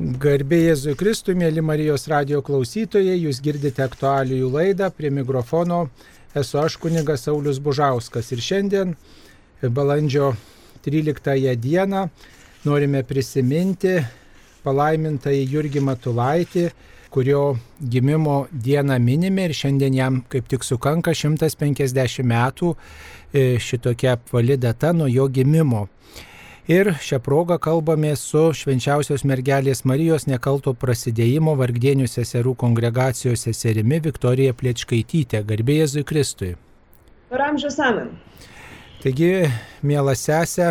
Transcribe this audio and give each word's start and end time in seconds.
Garbė 0.00 0.56
Jėzui 0.70 0.94
Kristui, 0.96 1.34
mėly 1.36 1.60
Marijos 1.60 2.06
radio 2.08 2.38
klausytojai, 2.40 3.12
jūs 3.20 3.42
girdite 3.44 3.82
aktualijų 3.84 4.48
laidą, 4.48 4.88
prie 4.88 5.10
mikrofono 5.12 5.82
esu 6.32 6.62
aš 6.62 6.78
kunigas 6.80 7.26
Saulis 7.26 7.58
Bužauskas 7.60 8.32
ir 8.32 8.40
šiandien, 8.40 8.94
balandžio 9.60 10.30
13 10.88 11.52
dieną, 11.60 12.06
norime 12.64 13.04
prisiminti 13.04 13.98
palaimintąjį 14.64 15.44
Jurgį 15.52 15.84
Matulaitį, 15.84 16.66
kurio 17.12 17.44
gimimo 17.76 18.46
dieną 18.48 18.96
minime 18.96 19.44
ir 19.44 19.52
šiandien 19.52 19.92
jam 19.92 20.22
kaip 20.32 20.48
tik 20.48 20.64
sukanka 20.64 21.12
150 21.12 22.24
metų 22.32 22.72
e, 22.72 23.58
šitokia 23.60 24.16
apvali 24.16 24.56
data 24.56 24.96
nuo 24.96 25.12
jo 25.12 25.28
gimimo. 25.28 25.90
Ir 26.72 26.88
šią 27.04 27.18
progą 27.20 27.58
kalbame 27.60 28.14
su 28.16 28.40
švenčiausios 28.56 29.24
mergelės 29.28 29.82
Marijos 29.84 30.28
nekalto 30.30 30.72
prasidėjimo 30.78 31.52
vargdienių 31.58 32.06
seserų 32.08 32.54
kongregacijos 32.62 33.42
seserimi 33.48 33.98
Viktorija 34.04 34.54
Pliečkaitytė. 34.56 35.42
Garbė 35.48 35.80
Jėzui 35.82 36.04
Kristui. 36.08 36.52
Ramžius 37.42 37.76
Amen. 37.82 38.14
Taigi, 39.02 39.50
mėla 39.82 40.14
sesė, 40.14 40.70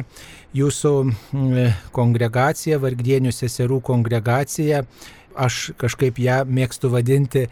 jūsų 0.56 0.94
mm, 1.04 1.72
kongregacija, 1.92 2.80
vargdienių 2.80 3.36
seserų 3.36 3.82
kongregacija, 3.92 4.86
aš 5.36 5.72
kažkaip 5.82 6.20
ją 6.20 6.42
mėgstu 6.48 6.92
vadinti 6.94 7.46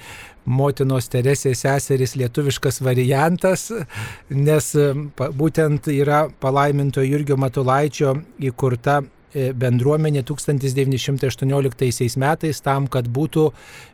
motinos 0.49 1.09
Teresės 1.11 1.61
seseris 1.65 2.15
lietuviškas 2.17 2.81
variantas, 2.81 3.69
nes 4.29 4.73
būtent 5.37 5.91
yra 5.93 6.25
palaiminto 6.41 7.05
Jurgio 7.05 7.37
Matulaičio 7.37 8.17
įkurta 8.39 9.01
E, 9.01 9.18
bendruomenė 9.33 10.23
1918 10.25 12.17
metais 12.17 12.61
tam, 12.65 12.87
kad 12.87 13.07
būtų 13.07 13.51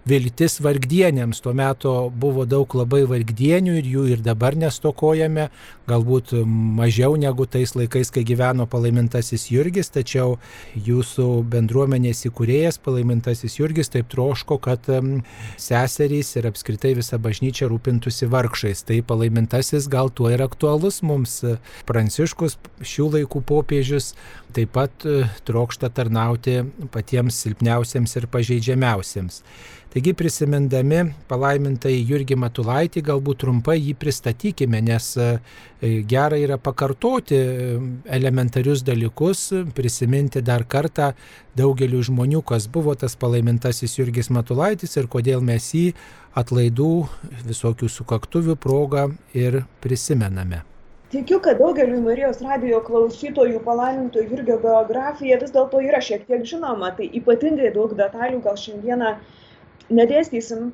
viltis 0.08 0.60
vargdienėms. 0.64 1.42
Tuo 1.44 1.54
metu 1.58 1.94
buvo 2.10 2.46
daug 2.48 2.72
labai 2.78 3.04
vargdienių 3.10 3.78
ir 3.82 3.90
jų 3.90 4.06
ir 4.14 4.24
dabar 4.24 4.56
nestokojame, 4.56 5.50
galbūt 5.90 6.34
mažiau 6.46 7.16
negu 7.20 7.46
tais 7.50 7.76
laikais, 7.76 8.12
kai 8.14 8.24
gyveno 8.28 8.66
palaimintasis 8.70 9.50
Jurgis, 9.52 9.92
tačiau 9.94 10.38
jūsų 10.76 11.28
bendruomenės 11.52 12.26
įkūrėjas 12.30 12.80
palaimintasis 12.86 13.60
Jurgis 13.60 13.92
taip 13.94 14.10
troško, 14.14 14.60
kad 14.64 14.88
seserys 15.62 16.36
ir 16.40 16.50
apskritai 16.50 16.96
visa 16.98 17.20
bažnyčia 17.22 17.70
rūpintųsi 17.72 18.30
vargšais. 18.32 18.86
Tai 18.88 19.02
palaimintasis 19.08 19.90
gal 19.92 20.12
tuo 20.14 20.32
ir 20.34 20.46
aktualus 20.46 21.02
mums. 21.06 21.42
Pranciškus 21.90 22.58
šių 22.86 23.12
laikų 23.20 23.42
popiežius 23.46 24.14
taip 24.56 24.72
pat 24.76 25.06
trokšta 25.48 25.90
tarnauti 25.94 26.60
patiems 26.94 27.40
silpniausiems 27.44 28.16
ir 28.20 28.28
pažeidžiamiausiems. 28.32 29.42
Taigi 29.96 30.12
prisimindami 30.12 31.14
palaimintai 31.30 31.94
Jurgį 32.04 32.36
Matulaitį, 32.42 33.00
galbūt 33.08 33.40
trumpai 33.46 33.78
jį 33.78 33.94
pristatykime, 33.96 34.82
nes 34.84 35.08
e, 35.16 35.30
gera 36.04 36.36
yra 36.36 36.58
pakartoti 36.60 37.38
e, 37.40 37.78
elementarius 38.18 38.84
dalykus, 38.84 39.46
prisiminti 39.78 40.44
dar 40.44 40.68
kartą 40.68 41.14
daugeliu 41.56 42.04
žmonių, 42.04 42.44
kas 42.44 42.68
buvo 42.68 42.98
tas 43.00 43.16
palaimintasis 43.16 43.96
Jurgis 43.96 44.34
Matulaitis 44.36 45.00
ir 45.00 45.08
kodėl 45.08 45.40
mes 45.40 45.72
jį 45.72 45.88
atlaidų 46.36 46.94
visokių 47.48 47.88
sukaktuvių 47.88 48.60
progą 48.60 49.10
ir 49.32 49.62
prisimename. 49.80 50.66
Tikiu, 51.12 51.40
kad 51.40 51.60
daugeliu 51.62 52.00
Marijos 52.02 52.40
radio 52.42 52.80
klausytojų 52.82 53.60
palaiminto 53.66 54.22
Jurgio 54.26 54.56
biografija 54.62 55.36
vis 55.38 55.52
dėlto 55.54 55.78
yra 55.86 56.00
šiek 56.02 56.24
tiek 56.26 56.46
žinoma, 56.50 56.90
tai 56.98 57.06
ypatingai 57.20 57.70
daug 57.76 57.92
detalių 58.00 58.40
gal 58.42 58.56
šiandieną 58.58 59.12
nedėstysim, 59.94 60.72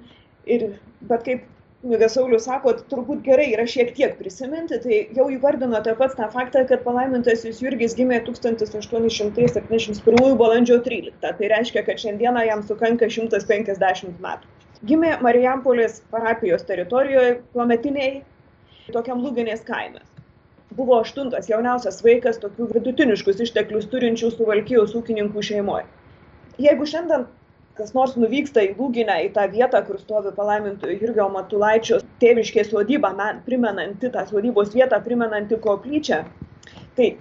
ir, 0.55 0.61
bet 1.09 1.25
kaip 1.25 1.41
Kunigas 1.81 2.13
Saulis 2.15 2.45
sako, 2.47 2.71
turbūt 2.93 3.25
gerai 3.25 3.47
yra 3.51 3.65
šiek 3.67 3.91
tiek 3.97 4.13
prisiminti, 4.19 4.77
tai 4.83 4.99
jau 5.17 5.25
įvardinote 5.33 5.95
pats 5.99 6.15
tą 6.15 6.29
faktą, 6.31 6.61
kad 6.69 6.83
palaimintasis 6.85 7.59
Jurgis 7.65 7.95
gimė 7.97 8.21
1871 8.27 10.37
balandžio 10.39 10.77
13. 10.85 11.25
Tai 11.25 11.45
reiškia, 11.55 11.83
kad 11.89 11.99
šiandieną 12.05 12.41
jam 12.47 12.63
sukanka 12.69 13.05
150 13.17 14.23
metų. 14.23 14.45
Gimė 14.87 15.11
Marijampolės 15.25 15.93
parapijos 16.13 16.63
teritorijoje, 16.69 17.31
tuometiniai 17.57 18.11
tokiam 18.93 19.19
Lūginės 19.25 19.65
kaime 19.65 20.01
buvo 20.77 20.97
aštuntas 21.01 21.49
jauniausias 21.51 21.99
vaikas 22.05 22.39
tokių 22.41 22.69
vidutiniškus 22.75 23.43
išteklius 23.47 23.89
turinčių 23.91 24.31
suvalkijos 24.35 24.95
ūkininkų 24.99 25.43
šeimoje. 25.49 25.87
Jeigu 26.61 26.87
šiandien 26.87 27.27
kas 27.77 27.93
nors 27.95 28.13
nuvyksta 28.19 28.63
į 28.65 28.75
Lūginę, 28.77 29.17
į 29.25 29.31
tą 29.35 29.47
vietą, 29.51 29.81
kur 29.87 29.99
stovi 30.01 30.33
palaimintojo 30.35 30.97
Jurgio 30.99 31.27
Matulaičio 31.33 32.01
tėviškė 32.21 32.65
sodyba, 32.67 33.13
primenanti 33.45 34.11
tą 34.13 34.25
sodybos 34.29 34.73
vietą, 34.75 34.99
primenanti 35.03 35.57
koplyčią, 35.63 36.23
tai 36.97 37.13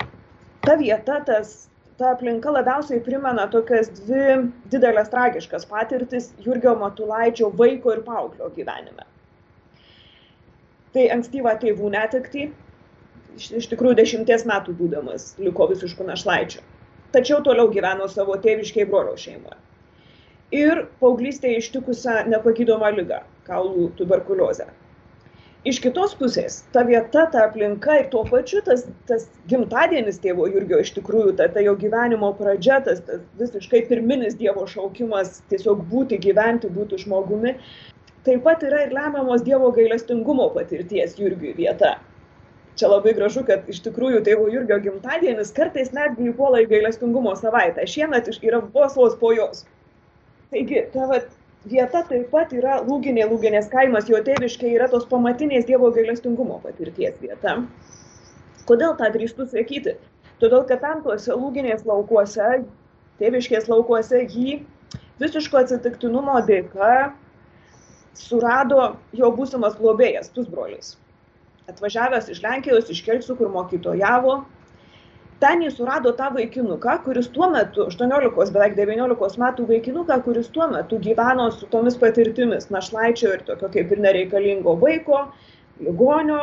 ta 0.67 0.77
vieta, 0.81 1.21
tas, 1.27 1.71
ta 2.01 2.15
aplinka 2.15 2.53
labiausiai 2.53 3.03
primena 3.05 3.47
tokias 3.53 3.93
dvi 4.03 4.51
didelės 4.73 5.13
tragiškas 5.13 5.69
patirtis 5.71 6.33
Jurgio 6.45 6.75
Matulaičio 6.81 7.53
vaiko 7.57 7.95
ir 7.95 8.03
paauglio 8.07 8.51
gyvenime. 8.57 9.07
Tai 10.91 11.07
ankstyvą 11.15 11.55
tėvų 11.63 11.93
netekti, 11.95 12.49
iš, 13.37 13.51
iš 13.63 13.71
tikrųjų 13.73 13.99
dešimties 14.01 14.47
metų 14.49 14.77
būdamas 14.79 15.35
liko 15.43 15.69
visiškų 15.71 16.07
našlaičių. 16.11 16.63
Tačiau 17.15 17.41
toliau 17.47 17.71
gyveno 17.75 18.07
savo 18.11 18.37
tėviškiai 18.39 18.87
brolio 18.91 19.17
šeimoje. 19.19 19.59
Ir 20.55 20.85
paauglystėje 21.03 21.63
ištikusią 21.63 22.25
nepagydomą 22.31 22.91
lygą- 22.97 23.21
kaulų 23.49 23.91
tuberkuliozę. 23.99 24.67
Iš 25.71 25.77
kitos 25.85 26.15
pusės, 26.17 26.63
ta 26.73 26.81
vieta, 26.89 27.27
ta 27.33 27.43
aplinka 27.45 27.99
ir 27.99 28.07
tuo 28.13 28.23
pačiu 28.25 28.63
tas, 28.65 28.87
tas 29.07 29.27
gimtadienis 29.51 30.17
tėvo 30.23 30.47
Jurgio 30.49 30.79
iš 30.81 30.95
tikrųjų, 30.97 31.35
ta, 31.37 31.49
ta 31.53 31.61
jo 31.61 31.75
gyvenimo 31.77 32.31
pradžia, 32.39 32.79
tas, 32.87 33.03
tas 33.05 33.21
visiškai 33.37 33.83
pirminis 33.91 34.39
Dievo 34.41 34.65
šaukimas 34.65 35.43
tiesiog 35.53 35.83
būti, 35.91 36.17
gyventi, 36.25 36.71
būti 36.73 37.03
žmogumi, 37.03 37.59
taip 38.25 38.47
pat 38.47 38.65
yra 38.65 38.87
ir 38.87 38.97
lemiamos 38.97 39.45
Dievo 39.45 39.69
gailestingumo 39.77 40.49
patirties 40.55 41.19
Jurgiui 41.21 41.53
vieta 41.59 41.99
čia 42.77 42.89
labai 42.91 43.13
gražu, 43.17 43.43
kad 43.47 43.69
iš 43.71 43.83
tikrųjų 43.85 44.23
tėvo 44.27 44.47
Jurgio 44.53 44.79
gimtadienis 44.85 45.53
kartais 45.57 45.93
netgi 45.97 46.31
įpuola 46.31 46.63
į 46.65 46.71
gailestingumo 46.71 47.35
savaitę. 47.39 47.87
Šiemet 47.89 48.31
yra 48.41 48.63
vos 48.75 48.97
vos 48.99 49.17
po 49.21 49.33
jos. 49.37 49.65
Taigi, 50.51 50.85
ta 50.95 51.07
vat, 51.11 51.29
vieta 51.71 52.03
taip 52.09 52.31
pat 52.33 52.55
yra 52.57 52.81
lūginė, 52.87 53.27
lūginės 53.31 53.71
kaimas, 53.73 54.09
jo 54.11 54.21
tėviškė 54.27 54.73
yra 54.75 54.89
tos 54.93 55.07
pamatinės 55.11 55.67
Dievo 55.69 55.93
gailestingumo 55.95 56.61
patirties 56.65 57.19
vieta. 57.23 57.59
Kodėl 58.71 58.97
tą 58.99 59.11
drįstu 59.15 59.47
sakyti? 59.51 59.97
Todėl, 60.41 60.65
kad 60.69 60.81
ten 60.85 61.03
tuose 61.05 61.37
lūginės 61.37 61.85
laukuose, 61.89 62.63
tėviškės 63.21 63.69
laukuose 63.69 64.25
jį 64.25 64.61
visiško 65.21 65.61
atsitiktinumo 65.61 66.39
dėka 66.49 67.11
surado 68.17 68.95
jo 69.17 69.29
būsimas 69.37 69.77
globėjas, 69.77 70.33
pusbrolis 70.33 70.95
atvažiavęs 71.71 72.31
iš 72.33 72.41
Lenkijos, 72.45 72.91
iš 72.93 73.03
Kelsių, 73.07 73.37
kur 73.39 73.53
mokytojavo. 73.55 74.41
Ten 75.41 75.63
jis 75.65 75.79
surado 75.79 76.13
tą 76.13 76.27
vaikinuką, 76.35 76.99
kuris 77.07 77.31
tuo 77.33 77.49
metu, 77.53 77.87
18, 77.89 78.53
beveik 78.53 78.75
19 78.77 79.41
metų 79.41 79.69
vaikinuką, 79.71 80.19
kuris 80.27 80.51
tuo 80.53 80.67
metu 80.69 80.99
gyveno 81.01 81.47
su 81.55 81.69
tomis 81.73 81.97
patirtimis, 82.01 82.69
našlaičio 82.75 83.33
ir 83.39 83.47
tokio 83.47 83.71
kaip 83.73 83.95
ir 83.95 84.03
nereikalingo 84.05 84.75
vaiko, 84.83 85.23
ligonio. 85.81 86.43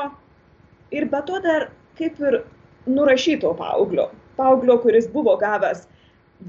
Ir 0.90 1.06
be 1.12 1.22
to 1.28 1.38
dar 1.44 1.68
kaip 2.00 2.18
ir 2.24 2.42
nurašyto 2.88 3.54
paauglio. 3.60 4.10
Paauglio, 4.38 4.80
kuris 4.82 5.06
buvo 5.14 5.36
gavęs 5.38 5.86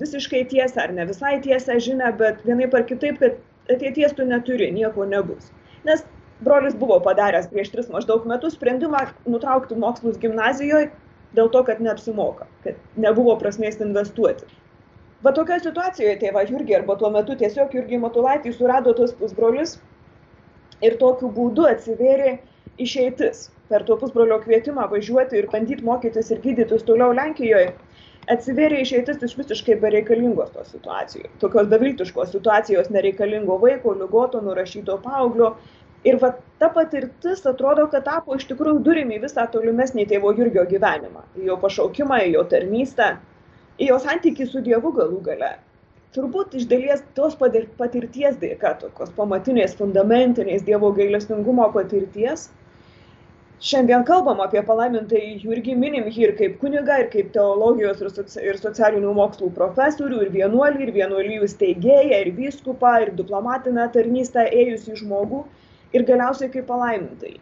visiškai 0.00 0.44
tiesą 0.48 0.86
ar 0.86 0.92
ne 0.92 1.04
visai 1.08 1.38
tiesą 1.44 1.78
žinę, 1.80 2.12
bet 2.16 2.40
vienaip 2.46 2.74
ar 2.74 2.84
kitaip, 2.88 3.20
kad 3.20 3.72
ateities 3.72 4.14
tu 4.16 4.24
neturi, 4.24 4.70
nieko 4.72 5.04
nebus. 5.08 5.52
Nes 5.84 6.04
brolis 6.44 6.76
buvo 6.78 7.00
padaręs 7.04 7.50
prieš 7.52 7.72
tris 7.74 7.90
maždaug 7.92 8.26
metus 8.30 8.56
sprendimą 8.58 9.04
nutraukti 9.26 9.78
mokslus 9.84 10.18
gimnazijoje 10.22 10.90
dėl 11.36 11.50
to, 11.52 11.62
kad 11.64 11.80
neapsimoka, 11.84 12.46
kad 12.64 12.78
nebuvo 12.96 13.34
prasmės 13.40 13.80
investuoti. 13.84 14.46
Va 15.24 15.32
tokioje 15.34 15.66
situacijoje 15.66 16.16
tėva 16.22 16.44
Jurgį 16.48 16.78
arba 16.78 16.94
tuo 16.98 17.10
metu 17.10 17.34
tiesiog 17.38 17.74
Jurgį 17.74 17.98
Matulaitį 18.04 18.54
surado 18.54 18.94
tos 18.94 19.16
pusbrolius 19.18 19.76
ir 20.84 20.94
tokiu 21.00 21.30
būdu 21.34 21.66
atsivėrė 21.72 22.36
išeitis. 22.78 23.48
Per 23.68 23.82
to 23.84 23.98
pusbrolio 24.00 24.38
kvietimą 24.44 24.86
važiuoti 24.92 25.36
ir 25.40 25.50
bandyti 25.52 25.84
mokytis 25.84 26.30
ir 26.32 26.38
gydytis 26.44 26.86
toliau 26.86 27.10
Lenkijoje 27.18 27.74
atsivėrė 28.32 28.82
išeitis 28.84 29.22
iš 29.24 29.34
visiškai 29.38 29.76
bereikalingos 29.82 30.52
tos 30.54 30.70
situacijos. 30.74 31.30
Tokios 31.42 31.68
beviltiškos 31.72 32.32
situacijos 32.34 32.90
nereikalingo 32.94 33.58
vaiko, 33.62 33.94
lygoto, 33.96 34.40
nurašyto 34.44 34.98
paauglio, 35.04 35.54
Ir 36.06 36.18
va 36.22 36.30
ta 36.58 36.68
patirtis 36.74 37.40
atrodo, 37.46 37.88
kad 37.90 38.04
tapo 38.06 38.36
iš 38.38 38.44
tikrųjų 38.50 38.82
durimi 38.86 39.18
visą 39.22 39.46
tolimesnį 39.50 40.06
tėvo 40.12 40.30
Jurgio 40.38 40.62
gyvenimą, 40.70 41.24
į 41.38 41.48
jo 41.50 41.56
pašaukimą, 41.62 42.20
į 42.28 42.36
jo 42.36 42.44
tarnystę, 42.52 43.08
į 43.78 43.90
jo 43.90 43.98
santykį 44.04 44.46
su 44.46 44.62
Dievu 44.62 44.92
galų 44.94 45.22
gale. 45.30 45.56
turbūt 46.16 46.54
iš 46.58 46.64
dalies 46.70 47.02
tos 47.14 47.34
patirties 47.36 48.38
dėka, 48.40 48.72
tokios 48.80 49.10
pamatinės, 49.16 49.74
fundamentinės 49.78 50.64
Dievo 50.64 50.88
gailestingumo 50.96 51.66
patirties, 51.74 52.48
šiandien 53.60 54.06
kalbam 54.08 54.40
apie 54.40 54.62
palaimintą 54.64 55.20
Jurgį, 55.42 55.76
minim 55.76 56.08
jį 56.08 56.24
ir 56.28 56.34
kaip 56.38 56.56
kuniga, 56.62 56.96
ir 57.02 57.10
kaip 57.12 57.30
teologijos 57.34 58.00
ir, 58.00 58.10
soci, 58.14 58.40
ir 58.40 58.58
socialinių 58.62 59.12
mokslų 59.18 59.50
profesorių, 59.58 60.22
ir 60.24 60.32
vienuolį, 60.38 60.86
ir 60.86 60.94
vienuolijų 60.96 61.50
steigėją, 61.54 62.22
ir 62.24 62.32
vyskupą, 62.38 62.94
ir 63.04 63.14
diplomatinę 63.18 63.88
tarnystę 63.94 64.46
ėjusi 64.48 64.96
žmogų, 65.02 65.44
ir 65.96 66.04
galiausiai 66.08 66.50
kaip 66.54 66.66
palaimintai, 66.68 67.36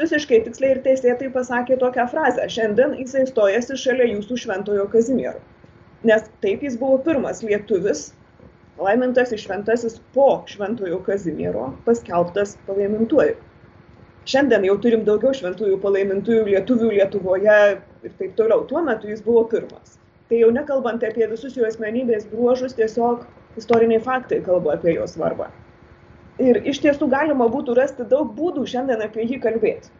visiškai 0.00 0.38
tiksliai 0.46 0.72
ir 0.72 0.80
teisėtai 0.86 1.28
pasakė 1.34 1.74
tokią 1.82 2.04
frazę- 2.14 2.44
šiandien 2.54 2.90
jisai 3.02 3.24
stojasi 3.28 3.74
šalia 3.82 4.06
jūsų 4.14 4.34
šventojo 4.44 4.84
Kazimiero. 4.94 5.40
Nes 6.08 6.26
taip 6.42 6.64
jis 6.66 6.76
buvo 6.80 6.98
pirmas 7.06 7.44
lietuvis, 7.46 8.08
laimintasis 8.82 9.44
šventasis 9.44 10.00
po 10.16 10.42
šventojo 10.50 10.98
Kazimiero 11.06 11.70
paskelbtas 11.86 12.56
palaimintuoju 12.66 13.38
šiandien 14.28 14.66
jau 14.66 14.76
turim 14.82 15.02
daugiau 15.06 15.34
šventųjų 15.34 15.78
palaimintųjų 15.82 16.44
lietuvių 16.50 16.90
Lietuvoje 16.96 17.58
ir 18.06 18.14
taip 18.18 18.36
toliau. 18.38 18.66
Tuo 18.70 18.82
metu 18.84 19.10
jis 19.10 19.22
buvo 19.24 19.44
pirmas. 19.50 19.98
Tai 20.28 20.38
jau 20.38 20.50
nekalbant 20.54 21.02
apie 21.04 21.26
visus 21.30 21.56
jo 21.58 21.66
asmenybės 21.68 22.28
bruožus, 22.30 22.76
tiesiog 22.78 23.26
istoriniai 23.60 24.00
faktai 24.02 24.40
kalba 24.46 24.76
apie 24.76 24.94
jo 24.96 25.08
svarbą. 25.10 25.50
Ir 26.40 26.62
iš 26.68 26.80
tiesų 26.84 27.10
galima 27.12 27.48
būtų 27.52 27.74
rasti 27.76 28.06
daug 28.08 28.30
būdų 28.38 28.64
šiandien 28.70 29.02
apie 29.04 29.26
jį 29.26 29.42
kalbėti. 29.42 29.90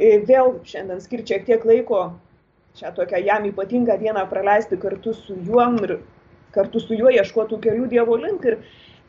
Ir 0.00 0.24
vėl 0.26 0.56
šiandien 0.66 1.02
skirti 1.04 1.34
šiek 1.34 1.46
tiek 1.46 1.64
laiko 1.68 2.08
šią 2.78 2.92
tokią 2.96 3.18
jam 3.26 3.46
ypatingą 3.48 3.98
dieną 3.98 4.26
praleisti 4.30 4.78
kartu 4.78 5.14
su 5.14 5.36
juo 5.48 5.66
ir 5.84 5.98
kartu 6.54 6.80
su 6.82 6.94
juo 6.98 7.10
ieškotų 7.14 7.58
kelių 7.66 7.88
Dievo 7.90 8.16
link. 8.20 8.46
Ir 8.46 8.58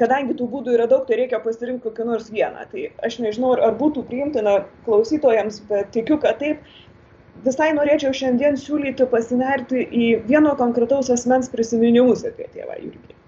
kadangi 0.01 0.35
tų 0.37 0.47
būdų 0.53 0.75
yra 0.77 0.87
daug, 0.89 1.05
tai 1.07 1.19
reikia 1.21 1.41
pasirinkti 1.43 1.89
kokį 1.89 2.07
nors 2.09 2.29
vieną. 2.33 2.65
Tai 2.71 2.87
aš 3.07 3.19
nežinau, 3.25 3.53
ar 3.67 3.77
būtų 3.77 4.05
priimtina 4.09 4.57
klausytojams, 4.87 5.61
bet 5.69 5.91
tikiu, 5.97 6.19
kad 6.21 6.41
taip. 6.41 6.63
Visai 7.45 7.71
norėčiau 7.73 8.11
šiandien 8.13 8.57
siūlyti 8.59 9.07
pasinerti 9.09 9.85
į 9.87 10.07
vieno 10.27 10.51
konkretaus 10.59 11.09
asmens 11.13 11.49
prisiminimus 11.49 12.25
apie 12.27 12.49
tėvą 12.53 12.75
Jurgį. 12.81 13.20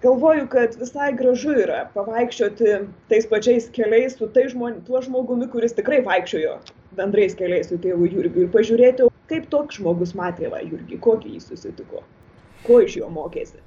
Galvoju, 0.00 0.46
kad 0.48 0.76
visai 0.80 1.10
gražu 1.16 1.52
yra 1.60 1.82
pavaikščioti 1.94 2.76
tais 3.12 3.26
pačiais 3.28 3.66
keliais 3.74 4.14
su 4.16 4.30
tai 4.32 4.46
žmon, 4.48 4.78
tuo 4.86 5.02
žmogumi, 5.04 5.48
kuris 5.52 5.76
tikrai 5.76 6.00
vaikščiojo 6.06 6.54
bendrais 6.96 7.36
keliais 7.38 7.68
su 7.70 7.78
tėvu 7.80 8.08
Jurgiu 8.10 8.46
ir 8.46 8.52
pažiūrėti, 8.54 9.08
kaip 9.30 9.50
toks 9.52 9.78
žmogus 9.78 10.14
matė 10.18 10.46
tėvą 10.46 10.62
Jurgį, 10.66 11.00
kokį 11.04 11.34
jį 11.36 11.42
susitiko, 11.44 12.04
ko 12.66 12.80
iš 12.86 13.00
jo 13.02 13.10
mokėsi. 13.12 13.60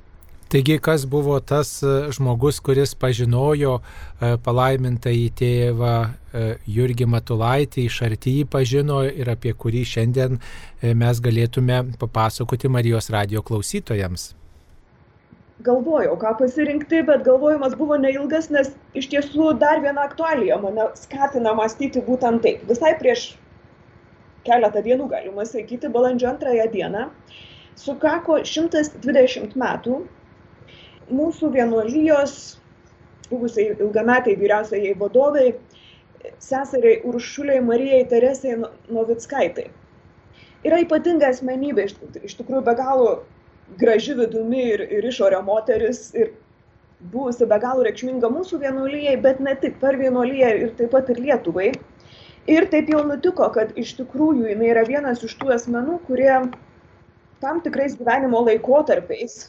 Taigi, 0.53 0.75
kas 0.85 1.07
buvo 1.09 1.39
tas 1.41 1.69
e, 1.81 1.93
žmogus, 2.13 2.59
kuris 2.61 2.91
pažinojo 2.99 3.79
e, 3.79 4.35
palaimintą 4.45 5.09
į 5.17 5.23
tėvą 5.39 5.93
e, 6.03 6.43
Jurgį 6.75 7.07
Matulaitį, 7.09 7.87
iš 7.89 8.03
arti 8.05 8.35
jį 8.37 8.45
pažino 8.53 9.01
ir 9.07 9.33
apie 9.33 9.55
kurį 9.57 9.81
šiandien 9.95 10.37
mes 10.83 11.25
galėtume 11.25 11.81
papasakoti 11.97 12.69
Marijos 12.69 13.09
radio 13.13 13.41
klausytojams? 13.41 14.33
Galvojau, 15.63 16.15
ką 16.19 16.33
pasirinkti, 16.39 17.03
bet 17.07 17.23
galvojimas 17.23 17.75
buvo 17.79 17.95
neilgas, 18.01 18.49
nes 18.51 18.73
iš 18.99 19.07
tiesų 19.13 19.53
dar 19.61 19.79
viena 19.83 20.03
aktualija 20.09 20.57
mane 20.59 20.89
skatina 20.99 21.53
mąstyti 21.55 22.01
būtent 22.03 22.43
taip. 22.43 22.65
Visai 22.67 22.91
prieš 22.99 23.29
keletą 24.47 24.81
dienų, 24.83 25.07
galima 25.13 25.45
sakyti, 25.47 25.91
balandžio 25.93 26.33
antrąją 26.33 26.65
dieną, 26.73 27.05
sukako 27.79 28.41
120 28.43 29.55
metų 29.59 30.01
mūsų 31.13 31.51
vienuolijos 31.53 32.35
buvusiai 33.29 33.71
ilgametiai 33.77 34.35
vyriausiai 34.39 34.93
vadovai, 34.99 35.53
seseriai 36.43 37.01
Uršuliai 37.07 37.63
Marijai 37.63 38.03
Teresai 38.11 38.57
Novickaitai. 38.91 39.69
Yra 40.63 40.79
ypatinga 40.83 41.31
asmenybė, 41.33 41.89
iš 42.23 42.37
tikrųjų 42.39 42.63
be 42.67 42.75
galo 42.79 43.07
graži 43.79 44.15
vidumi 44.17 44.63
ir, 44.73 44.83
ir 44.97 45.07
išorė 45.09 45.41
moteris 45.45 46.09
ir 46.17 46.33
buvusi 47.13 47.47
be 47.49 47.57
galo 47.59 47.83
reikšminga 47.87 48.29
mūsų 48.31 48.59
vienuolijai, 48.63 49.15
bet 49.23 49.41
ne 49.43 49.55
tik 49.59 49.79
per 49.81 49.97
vienuoliją 49.99 50.51
ir 50.65 50.75
taip 50.77 50.93
pat 50.95 51.09
ir 51.13 51.19
Lietuvai. 51.25 51.71
Ir 52.51 52.67
taip 52.71 52.89
jau 52.91 53.01
nutiko, 53.07 53.47
kad 53.55 53.71
iš 53.79 53.95
tikrųjų 53.99 54.51
jinai 54.51 54.71
yra 54.73 54.83
vienas 54.87 55.23
iš 55.23 55.35
tų 55.39 55.53
asmenų, 55.55 55.99
kurie 56.07 56.31
tam 57.43 57.61
tikrais 57.63 57.95
gyvenimo 57.99 58.41
laikotarpiais 58.47 59.45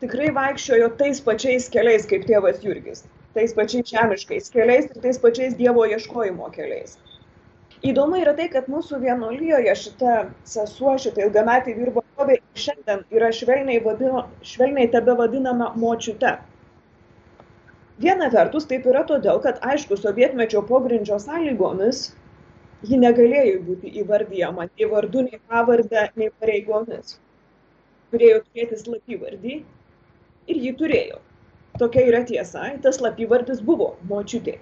tikrai 0.00 0.30
vaikščiojo 0.36 0.90
tais 1.00 1.20
pačiais 1.24 1.68
keliais 1.72 2.06
kaip 2.08 2.24
tėvas 2.28 2.62
Jurgis, 2.64 3.04
tais 3.36 3.52
pačiais 3.56 3.88
žemiškais 3.92 4.48
keliais 4.52 4.88
ir 4.88 5.00
tais 5.04 5.20
pačiais 5.20 5.56
Dievo 5.58 5.84
ieškojimo 5.88 6.48
keliais. 6.54 6.96
Įdomu 7.84 8.20
yra 8.20 8.34
tai, 8.36 8.50
kad 8.52 8.68
mūsų 8.68 9.00
vienuolyjoje 9.00 9.74
šita 9.82 10.16
sesuo, 10.48 10.96
šitą 11.00 11.24
ilgametį 11.26 11.76
virbovė 12.20 12.40
šiandien 12.54 13.04
yra 13.10 13.30
švelniai, 13.32 13.80
vadino, 13.84 14.28
švelniai 14.42 14.90
tebe 14.92 15.14
vadinama 15.16 15.72
močiute. 15.76 16.38
Viena 18.00 18.30
vertus 18.32 18.66
taip 18.66 18.86
yra 18.86 19.04
todėl, 19.04 19.40
kad 19.40 19.60
aišku, 19.60 19.96
sovietmečio 19.96 20.62
pogrindžio 20.68 21.18
sąlygomis 21.20 22.12
ji 22.88 22.96
negalėjo 22.96 23.60
būti 23.64 23.92
įvardyjama 24.02 24.68
nei 24.70 24.88
vardu, 24.88 25.22
nei 25.22 25.40
pavardę, 25.48 26.08
nei 26.16 26.30
pareigomis. 26.40 27.18
Turėjo 28.10 28.42
turėti 28.46 28.76
slapyvardį 28.80 29.56
ir 30.48 30.56
jį 30.56 30.72
turėjo. 30.76 31.20
Tokia 31.78 32.06
yra 32.08 32.24
tiesa, 32.24 32.70
tas 32.82 32.96
slapyvardis 32.98 33.60
buvo 33.60 33.94
močiutė. 34.08 34.58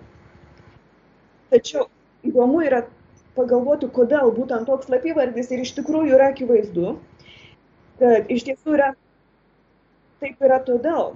Tačiau 1.50 1.87
įdomu 2.26 2.61
yra 2.66 2.82
pagalvoti, 3.38 3.88
kodėl 3.94 4.34
būtent 4.34 4.66
toks 4.66 4.90
slapyvardis 4.90 5.50
ir 5.54 5.62
iš 5.62 5.72
tikrųjų 5.78 6.18
yra 6.18 6.32
akivaizdu, 6.35 6.99
kad 7.99 8.31
iš 8.33 8.47
tiesų 8.49 8.78
yra 8.78 8.93
taip 10.23 10.43
yra 10.43 10.59
todėl, 10.67 11.14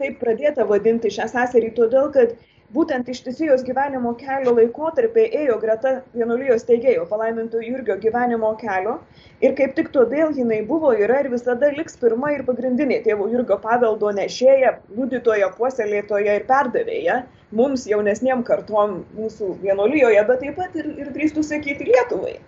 taip 0.00 0.18
pradėta 0.22 0.66
vadinti 0.66 1.12
šią 1.14 1.28
seserį 1.30 1.70
todėl, 1.76 2.10
kad 2.14 2.34
būtent 2.74 3.08
ištisi 3.12 3.46
jos 3.46 3.62
gyvenimo 3.66 4.14
kelio 4.18 4.54
laikotarpiai 4.56 5.28
ėjo 5.44 5.58
greta 5.62 5.92
vienuolijos 6.14 6.64
teigėjo 6.66 7.04
palaiminto 7.10 7.60
Jurgio 7.62 7.96
gyvenimo 8.02 8.50
kelio 8.58 8.96
ir 9.44 9.54
kaip 9.58 9.76
tik 9.76 9.92
todėl 9.94 10.34
jinai 10.34 10.62
buvo, 10.66 10.90
yra 11.06 11.20
ir 11.22 11.30
visada 11.34 11.70
liks 11.76 11.98
pirma 12.00 12.32
ir 12.34 12.42
pagrindinė 12.48 13.02
tėvo 13.06 13.28
Jurgio 13.30 13.60
paveldo 13.62 14.10
nešėja, 14.18 14.78
liudytoja, 14.96 15.52
puoselėtoja 15.58 16.38
ir 16.40 16.48
perdavėja 16.50 17.22
mums 17.54 17.86
jaunesniem 17.86 18.42
kartom 18.48 19.02
mūsų 19.14 19.54
vienuolijoje, 19.62 20.26
bet 20.30 20.42
taip 20.42 20.58
pat 20.58 20.78
ir, 20.80 20.90
ir 20.98 21.14
drįstų 21.14 21.46
sakyti 21.46 21.92
Lietuvai, 21.92 22.38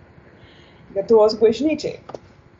Lietuvos 0.97 1.37
bažnyčiai 1.39 2.01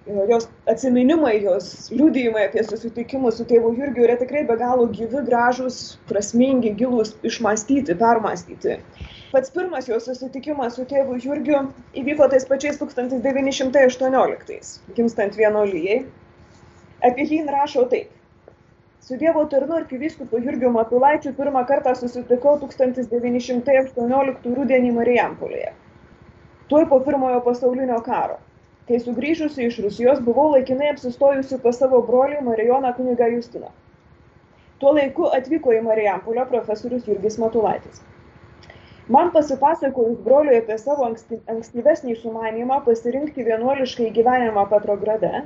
jos 0.08 0.48
atsiminimai, 0.70 1.42
jos 1.44 1.90
liūdėjimai 1.92 2.46
apie 2.48 2.64
susitikimus 2.64 3.38
su 3.40 3.46
tėvu 3.48 3.74
Jurgiu 3.78 4.06
yra 4.06 4.16
tikrai 4.20 4.44
be 4.48 4.56
galo 4.60 4.88
gyvi, 4.92 5.24
gražus, 5.28 5.98
prasmingi, 6.10 6.74
gilūs, 6.80 7.16
išmastyti, 7.28 7.96
permastyti. 8.00 8.78
Pats 9.34 9.52
pirmas 9.52 9.90
jo 9.90 10.00
susitikimas 10.00 10.78
su 10.80 10.86
tėvu 10.88 11.20
Jurgiu 11.24 11.66
įvyko 12.00 12.30
tais 12.32 12.48
pačiais 12.48 12.80
1918, 12.80 14.80
gimstant 14.96 15.40
vienolyjei. 15.40 16.06
Apie 17.04 17.28
jį 17.28 17.44
rašo 17.52 17.86
taip. 17.92 18.14
Su 19.04 19.18
Dievo 19.20 19.46
tarnu 19.48 19.76
arkivyskupu 19.78 20.40
Jurgiu 20.44 20.72
Matulaičiu 20.76 21.32
pirmą 21.36 21.62
kartą 21.68 21.94
susitikau 21.96 22.58
1918 22.64 24.58
rudenį 24.58 24.92
Marijampolėje. 24.98 25.72
Tuoj 26.68 26.86
po 26.90 27.00
pirmojo 27.06 27.40
pasaulinio 27.46 28.02
karo 28.04 28.38
kai 28.88 29.00
sugrįžusi 29.03 29.67
iš 29.67 29.82
Rusijos 29.84 30.22
buvau 30.24 30.51
laikinai 30.53 30.94
apsistojusi 30.94 31.60
pas 31.63 31.79
savo 31.82 32.00
brolį 32.10 32.39
Marijoną 32.46 32.94
kunigą 32.96 33.27
Justiną. 33.34 33.72
Tuo 34.79 34.94
laiku 34.96 35.27
atvyko 35.38 35.74
į 35.75 35.82
Marijampolę 35.88 36.46
profesorius 36.51 37.08
Jurgis 37.10 37.39
Matulaitis. 37.41 38.03
Man 39.12 39.32
pasipasakojus 39.32 40.17
broliui 40.24 40.58
apie 40.60 40.75
savo 40.79 41.06
anksti, 41.08 41.39
ankstyvesnį 41.51 42.15
sumanimą 42.22 42.82
pasirinkti 42.88 43.46
vienuoliškai 43.48 44.10
gyvenimą 44.17 44.65
Petrograde, 44.72 45.44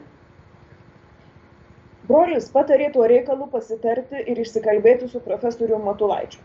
brolis 2.09 2.49
patarė 2.55 2.89
tuo 2.95 3.05
reikalu 3.09 3.47
pasitarti 3.53 4.23
ir 4.33 4.41
išsikalbėti 4.45 5.09
su 5.11 5.21
profesoriu 5.27 5.77
Matulaičiu. 5.85 6.41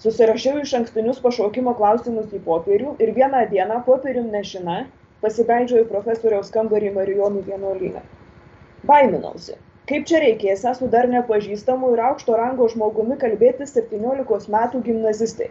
Susirašiau 0.00 0.62
iš 0.62 0.72
ankstinius 0.78 1.20
pašaukimo 1.22 1.74
klausimus 1.78 2.30
į 2.34 2.42
popierių 2.44 2.96
ir 3.04 3.14
vieną 3.16 3.44
dieną 3.50 3.82
popierium 3.86 4.30
nešina 4.34 4.78
pasibeldžiau 5.24 5.84
į 5.84 5.88
profesoriaus 5.90 6.52
kambarį 6.54 6.94
Marijonų 6.96 7.42
vienuolyną. 7.48 8.02
Baiminausi, 8.88 9.56
kaip 9.90 10.06
čia 10.08 10.22
reikėsia 10.24 10.72
su 10.78 10.88
dar 10.92 11.08
nepažįstamu 11.12 11.92
ir 11.94 12.04
aukšto 12.10 12.36
rango 12.40 12.68
žmogumi 12.72 13.18
kalbėti 13.20 13.66
17 13.68 14.52
metų 14.54 14.82
gimnazistai. 14.86 15.50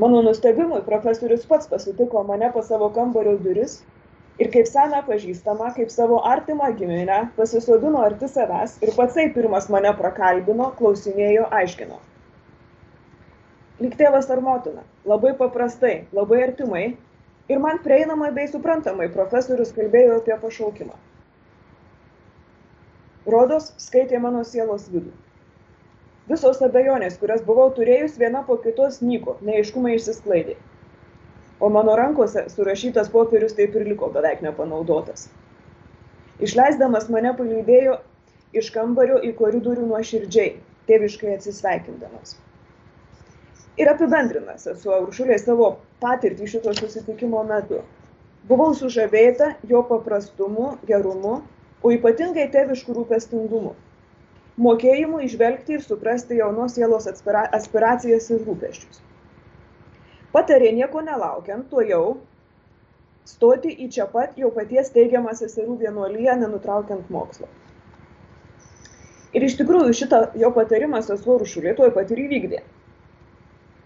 Mano 0.00 0.22
nustebimui 0.24 0.80
profesorius 0.86 1.44
pats 1.48 1.68
pasitiko 1.68 2.22
mane 2.24 2.48
pas 2.54 2.68
savo 2.72 2.88
kambario 2.94 3.34
duris 3.44 3.80
ir 4.40 4.48
kaip 4.54 4.68
seną 4.70 5.02
pažįstamą, 5.08 5.74
kaip 5.76 5.90
savo 5.92 6.22
artimą 6.30 6.70
giminę 6.78 7.18
pasisodino 7.36 8.00
arti 8.06 8.30
savęs 8.30 8.78
ir 8.86 8.94
patsai 8.96 9.26
pirmas 9.34 9.68
mane 9.74 9.92
prakalbino, 9.98 10.70
klausinėjo, 10.78 11.50
aiškino. 11.58 12.00
Lik 13.84 13.96
tėvas 14.00 14.30
ar 14.32 14.40
motina, 14.44 14.86
labai 15.08 15.34
paprastai, 15.36 15.94
labai 16.16 16.40
artimai 16.46 16.84
ir 17.50 17.58
man 17.58 17.80
prieinamai 17.82 18.30
bei 18.36 18.46
suprantamai 18.50 19.08
profesorius 19.14 19.72
kalbėjo 19.74 20.20
apie 20.20 20.36
pašaukimą. 20.44 20.94
Rodos 23.30 23.72
skaitė 23.82 24.20
mano 24.22 24.44
sielos 24.46 24.86
vidų. 24.92 25.10
Visos 26.30 26.60
abejonės, 26.62 27.16
kurias 27.18 27.42
buvau 27.46 27.66
turėjus, 27.74 28.14
viena 28.22 28.44
po 28.46 28.56
kitos 28.62 29.00
nyko, 29.02 29.34
neaiškumai 29.46 29.96
išsisklaidė. 29.96 30.54
O 31.60 31.68
mano 31.74 31.96
rankose 31.98 32.46
surašytas 32.52 33.10
popierius 33.12 33.56
taip 33.58 33.74
ir 33.76 33.88
liko 33.90 34.08
beveik 34.14 34.44
nepanaudotas. 34.46 35.26
Išleisdamas 36.40 37.10
mane 37.12 37.34
palydėjo 37.36 37.98
iš 38.56 38.70
kambario 38.76 39.18
į 39.26 39.34
koridorių 39.42 39.90
nuoširdžiai, 39.90 40.54
tėviškai 40.88 41.34
atsisveikindamas. 41.34 42.38
Ir 43.80 43.88
apibendrina 43.88 44.56
sesuo 44.60 44.98
Uršulė 45.06 45.38
savo 45.40 45.74
patirtį 46.04 46.48
šito 46.54 46.74
susitikimo 46.76 47.42
metu. 47.48 47.82
Buvau 48.48 48.74
sužavėta 48.76 49.54
jo 49.68 49.84
paprastumu, 49.88 50.74
gerumu, 50.88 51.38
o 51.84 51.92
ypatingai 51.94 52.50
tėviškų 52.52 52.96
rūpestingumu 52.98 53.76
mokėjimu 54.60 55.20
išvelgti 55.24 55.78
ir 55.78 55.84
suprasti 55.84 56.38
jaunos 56.40 56.74
sielos 56.76 57.06
aspira, 57.10 57.46
aspiracijas 57.58 58.28
ir 58.34 58.42
rūpeščius. 58.48 59.00
Patarė 60.34 60.72
nieko 60.76 61.02
nelaukiant, 61.06 61.66
tuo 61.70 61.82
jau 61.86 62.04
stoti 63.26 63.72
į 63.84 63.88
čia 63.94 64.06
pat 64.10 64.36
jau 64.38 64.50
paties 64.54 64.92
teigiamą 64.94 65.34
seserų 65.38 65.78
vienuolyje, 65.84 66.36
nenutraukiant 66.42 67.10
mokslo. 67.14 67.48
Ir 69.34 69.46
iš 69.46 69.56
tikrųjų 69.60 69.94
šitą 69.94 70.20
jo 70.42 70.50
patarimą 70.54 71.00
sesuo 71.06 71.38
Rušulė 71.40 71.76
tuoj 71.78 71.92
pat 71.94 72.10
ir 72.10 72.24
įvykdė. 72.26 72.62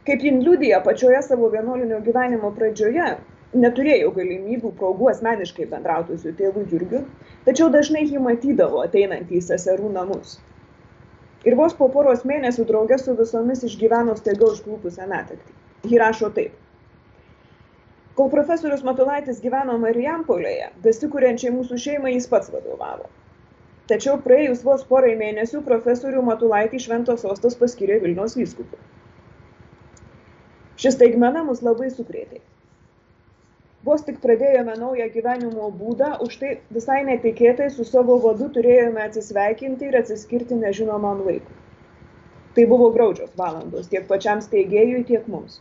Kaip 0.05 0.25
jin 0.25 0.43
liudija 0.45 0.81
pačioje 0.85 1.21
savo 1.25 1.49
vienuolinio 1.53 2.01
gyvenimo 2.05 2.51
pradžioje, 2.57 3.11
neturėjau 3.67 4.11
galimybių 4.17 4.73
progų 4.81 5.13
asmeniškai 5.13 5.69
bendrauti 5.71 6.19
su 6.21 6.35
tėvu 6.41 6.67
Jurgiu, 6.73 7.05
tačiau 7.47 7.71
dažnai 7.73 8.05
jį 8.09 8.21
matydavo 8.25 8.83
ateinant 8.85 9.31
į 9.33 9.41
seserų 9.49 9.93
namus 9.95 10.39
ir 11.45 11.57
vos 11.61 11.75
po 11.77 11.89
poros 11.93 12.25
mėnesių 12.29 12.65
drauge 12.69 12.99
su 13.01 13.15
visomis 13.17 13.65
išgyveno 13.69 14.17
staiga 14.21 14.49
užklupusią 14.51 15.09
netektį. 15.11 15.57
Ji 15.91 16.01
rašo 16.01 16.31
taip. 16.37 16.55
Kol 18.19 18.31
profesorius 18.33 18.85
Matulaitis 18.87 19.41
gyveno 19.43 19.75
Marijampolėje, 19.83 20.71
besikūrenčiai 20.85 21.53
mūsų 21.55 21.79
šeimai 21.85 22.15
jis 22.15 22.29
pats 22.31 22.53
vadovavo. 22.55 23.11
Tačiau 23.91 24.17
praėjus 24.25 24.63
vos 24.65 24.85
porai 24.89 25.13
mėnesių 25.21 25.61
profesorių 25.67 26.23
Matulaitį 26.25 26.81
šventos 26.87 27.25
sostas 27.27 27.59
paskyrė 27.61 27.99
Vilniaus 28.05 28.39
vyskupų. 28.39 28.79
Šis 30.81 30.99
taigmena 31.01 31.45
mus 31.47 31.63
labai 31.63 31.93
sukrėtė 31.95 32.43
vos 33.85 34.05
tik 34.07 34.21
pradėjome 34.23 34.75
naują 34.81 35.11
gyvenimo 35.13 35.69
būdą, 35.81 36.15
už 36.25 36.39
tai 36.41 36.53
visai 36.77 37.03
netikėtai 37.09 37.69
su 37.73 37.85
savo 37.89 38.17
vadu 38.23 38.49
turėjome 38.57 39.03
atsisveikinti 39.05 39.91
ir 39.91 39.99
atsiskirti 40.01 40.57
nežinomam 40.61 41.21
laikui. 41.27 41.61
Tai 42.57 42.65
buvo 42.71 42.89
graudžios 42.95 43.35
valandos 43.37 43.91
tiek 43.93 44.07
pačiam 44.09 44.41
steigėjui, 44.41 45.05
tiek 45.11 45.29
mums. 45.29 45.61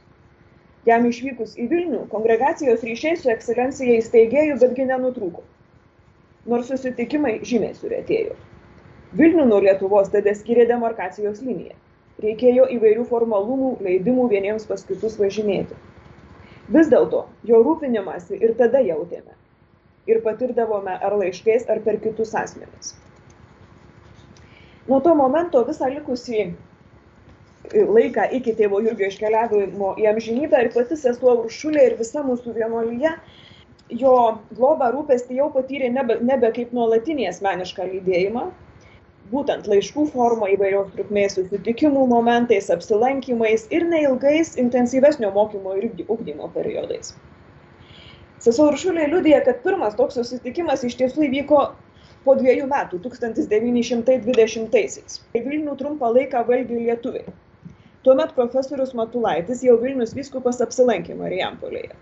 Jam 0.88 1.08
išvykus 1.10 1.55
į 1.60 1.67
Vilnių, 1.72 2.01
kongregacijos 2.12 2.84
ryšiai 2.86 3.20
su 3.20 3.32
ekscelencija 3.34 4.00
įsteigėjų 4.00 4.58
betgi 4.63 4.88
nenutrūko. 4.89 5.43
Nors 6.51 6.67
susitikimai 6.72 7.38
žymiai 7.48 7.75
surėtėjo. 7.79 8.36
Vilnių 9.20 9.48
nuo 9.48 9.62
Lietuvos 9.63 10.12
tada 10.12 10.34
skiria 10.36 10.67
demarkacijos 10.70 11.41
linija. 11.41 11.75
Reikėjo 12.22 12.67
įvairių 12.75 13.08
formalumų, 13.10 13.72
leidimų 13.82 14.27
vieniems 14.29 14.67
pas 14.70 14.86
kitus 14.86 15.17
važinėti 15.17 15.79
vis 16.72 16.88
dėlto 16.91 17.25
jo 17.43 17.62
rūpinimąsi 17.65 18.38
ir 18.39 18.53
tada 18.60 18.79
jautėme 18.86 19.34
ir 20.08 20.20
patirdavome 20.24 20.93
ar 21.00 21.15
laiškais, 21.20 21.65
ar 21.72 21.79
per 21.84 21.98
kitus 22.03 22.34
asmenis. 22.36 22.93
Nuo 24.88 25.00
to 25.00 25.13
momento 25.15 25.63
visą 25.67 25.88
likusį 25.91 26.50
laiką 27.74 28.25
iki 28.36 28.53
tėvo 28.60 28.82
Jurgio 28.84 29.08
iškeliavimo 29.08 29.93
į 30.00 30.10
amžinybę 30.12 30.60
ir 30.65 30.72
pati 30.74 30.98
sesuo 31.00 31.38
Uršulė 31.46 31.86
ir 31.88 31.96
visa 32.00 32.24
mūsų 32.25 32.55
vienuolyje 32.58 33.13
jo 34.03 34.15
globą 34.58 34.89
rūpestį 34.91 35.39
jau 35.39 35.48
patyrė 35.53 35.89
nebe, 35.93 36.17
nebe 36.20 36.51
kaip 36.55 36.74
nuolatinį 36.75 37.29
asmenišką 37.32 37.88
lydėjimą, 37.93 38.50
būtent 39.31 39.67
laiškų 39.71 40.03
forma 40.13 40.45
įvairios 40.53 40.89
trukmės 40.95 41.31
susitikimų 41.37 42.01
momentais, 42.11 42.69
apsilankymais 42.73 43.61
ir 43.71 43.81
neilgais 43.89 44.49
intensyvesnio 44.63 45.29
mokymo 45.35 45.71
ir 45.79 45.83
ugdymo 46.07 46.47
periodais. 46.55 47.07
Sesuo 48.43 48.65
Uršulė 48.73 49.05
liudija, 49.07 49.39
kad 49.45 49.57
pirmas 49.63 49.95
toks 49.95 50.15
susitikimas 50.19 50.83
iš 50.83 50.93
tiesų 50.99 51.19
įvyko 51.29 51.59
po 52.25 52.31
dviejų 52.39 52.65
metų, 52.71 52.95
1920-aisiais. 53.05 55.11
Vilnių 55.35 55.73
trumpą 55.79 56.07
laiką 56.17 56.39
valdė 56.49 56.77
lietuviai. 56.89 57.27
Tuomet 58.03 58.31
profesorius 58.35 58.91
Matulaitis, 58.99 59.59
jau 59.63 59.75
Vilnius 59.79 60.15
vyskupas, 60.17 60.57
apsilankė 60.65 61.13
Marijampolėje. 61.19 61.93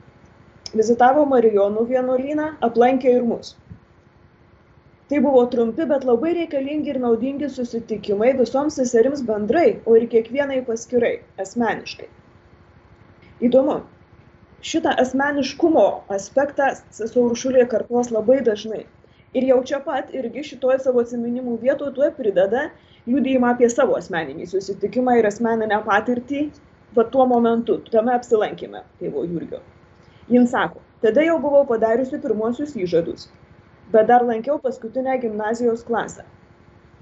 Vizitavo 0.74 1.24
Marijonų 1.30 1.82
vienuolyną, 1.90 2.48
aplankė 2.66 3.10
ir 3.20 3.24
mus. 3.28 3.48
Tai 5.12 5.20
buvo 5.20 5.42
trumpi, 5.52 5.84
bet 5.84 6.06
labai 6.08 6.30
reikalingi 6.38 6.94
ir 6.94 6.98
naudingi 7.04 7.48
susitikimai 7.52 8.30
visoms 8.42 8.78
seserims 8.80 9.24
bendrai, 9.30 9.72
o 9.84 9.96
ir 10.00 10.06
kiekvienai 10.14 10.60
paskirai, 10.70 11.18
asmeniškai. 11.44 12.08
Įdomu, 13.48 13.76
šitą 14.70 14.94
asmeniškumo 15.04 15.84
aspektą 16.18 16.70
sesuo 17.00 17.26
Uršulė 17.34 17.66
kartuos 17.74 18.14
labai 18.18 18.38
dažnai. 18.46 18.86
Ir 19.36 19.50
jau 19.50 19.60
čia 19.74 19.82
pat 19.90 20.16
irgi 20.22 20.46
šitoje 20.54 20.80
savo 20.86 21.04
atsiminimų 21.04 21.58
vietoje 21.66 21.92
tuo 22.00 22.08
prideda 22.22 22.64
liūdėjimą 23.10 23.52
apie 23.58 23.72
savo 23.76 24.00
asmeninį 24.00 24.48
susitikimą 24.54 25.18
ir 25.20 25.28
asmeninę 25.34 25.82
patirtį, 25.92 26.46
va 26.96 27.10
tuo 27.18 27.28
momentu, 27.36 27.82
tame 27.92 28.16
apsilankime 28.16 28.86
tėvo 29.04 29.28
Jurgio. 29.28 29.60
Jin 30.32 30.48
sako, 30.56 30.80
tada 31.04 31.28
jau 31.28 31.36
buvau 31.44 31.68
padariusi 31.76 32.24
pirmosius 32.24 32.80
įžadus 32.80 33.28
bet 33.92 34.08
dar 34.08 34.26
lankiau 34.28 34.60
paskutinę 34.60 35.18
gimnazijos 35.20 35.84
klasę. 35.84 36.24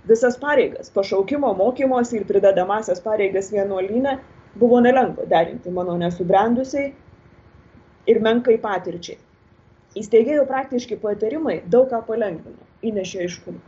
Visas 0.10 0.38
pareigas, 0.42 0.90
pašaukimo, 0.90 1.54
mokymosi 1.54 2.18
ir 2.18 2.26
pridedamasias 2.26 3.02
pareigas 3.06 3.52
vienuolyne 3.54 4.18
buvo 4.56 4.80
nelengva 4.82 5.26
derinti 5.30 5.70
mano 5.70 5.98
nesubrendusiai 5.98 6.94
ir 8.08 8.22
menkai 8.26 8.58
patirčiai. 8.64 9.20
Įsteigėjo 10.00 10.46
praktiški 10.50 10.98
patarimai 11.02 11.60
daug 11.74 11.90
ką 11.92 12.00
palengvino, 12.08 12.66
įnešė 12.86 13.26
aiškumą. 13.26 13.62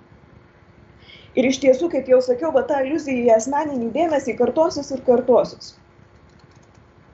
Ir 1.39 1.47
iš 1.47 1.61
tiesų, 1.63 1.87
kaip 1.93 2.09
jau 2.11 2.19
sakiau, 2.23 2.51
va 2.55 2.63
ta 2.67 2.81
iliuzija 2.83 3.23
į 3.23 3.35
asmeninį 3.37 3.91
dėmesį 3.95 4.35
kartosis 4.39 4.91
ir 4.91 5.03
kartosis. 5.07 5.75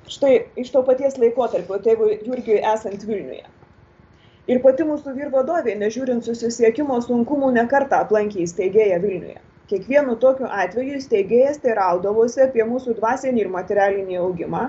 Štai 0.08 0.34
iš 0.58 0.72
to 0.74 0.82
paties 0.88 1.20
laikotarpio 1.22 1.78
tėvui 1.84 2.18
Jurgiui 2.26 2.62
esant 2.74 3.04
Vilniuje. 3.06 3.46
Ir 4.48 4.62
pati 4.64 4.86
mūsų 4.88 5.12
vyr 5.18 5.32
vadovė, 5.32 5.74
nežiūrint 5.76 6.24
susisiekimo 6.24 6.98
sunkumų, 7.04 7.50
nekartą 7.58 7.98
aplankė 8.06 8.46
įsteigėją 8.46 9.00
Vilniuje. 9.04 9.42
Kiekvienu 9.68 10.14
tokiu 10.22 10.48
atveju 10.48 10.94
įsteigėjas 11.02 11.58
teiraudavosi 11.66 12.46
apie 12.46 12.64
mūsų 12.70 12.94
dvasinį 13.02 13.42
ir 13.44 13.50
materialinį 13.52 14.22
augimą, 14.24 14.62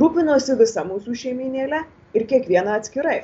rūpinosi 0.00 0.56
visą 0.56 0.86
mūsų 0.88 1.16
šeiminėlę 1.22 1.82
ir 2.16 2.24
kiekvieną 2.30 2.78
atskirai. 2.80 3.18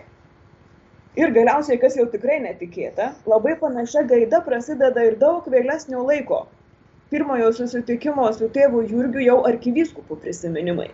Ir 1.16 1.32
galiausiai, 1.32 1.78
kas 1.80 1.96
jau 1.96 2.04
tikrai 2.12 2.36
netikėta, 2.44 3.14
labai 3.32 3.54
panašia 3.62 4.04
gaida 4.12 4.42
prasideda 4.44 5.06
ir 5.08 5.16
daug 5.22 5.48
vėlesnio 5.54 6.04
laiko. 6.10 6.42
Pirmojo 7.12 7.48
susitikimo 7.56 8.28
su 8.36 8.52
tėvu 8.52 8.84
Jurgiu 8.92 9.24
jau 9.24 9.38
arkivyskupų 9.48 10.20
prisiminimai 10.26 10.90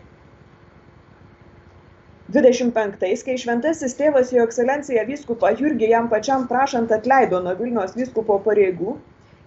dvidešimt 2.32 2.74
penktais 2.76 3.22
kai 3.26 3.36
šventasis 3.40 3.96
tėvas 4.00 4.32
jo 4.36 4.48
ekscelencija 4.48 5.04
vyskupą 5.08 5.54
jurgį 5.60 5.92
jam 5.94 6.10
pačiam 6.12 6.48
prašant 6.50 6.92
atleido 6.96 7.40
nuo 7.44 7.54
vilniaus 7.60 7.96
vyskupo 7.96 8.40
pareigų 8.48 8.98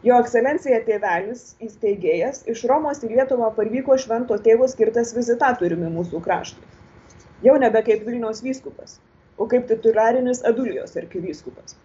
Jo 0.02 0.16
ekscelencija 0.18 0.80
tėvelis, 0.82 1.42
įsteigėjas, 1.62 2.40
iš 2.50 2.64
Romos 2.70 3.04
į 3.06 3.12
Lietuvą 3.12 3.52
parvyko 3.54 3.94
švento 4.02 4.34
tėvo 4.48 4.66
skirtas 4.72 5.12
vizitatoriumi 5.14 5.92
mūsų 5.94 6.22
kraštui. 6.26 6.66
Jau 7.46 7.54
nebe 7.62 7.84
kaip 7.86 8.02
Vilniaus 8.08 8.42
vyskupas, 8.42 8.96
o 9.38 9.46
kaip 9.52 9.68
titularinis 9.70 10.42
Adulijos 10.50 10.98
arkivyskupas. 10.98 11.78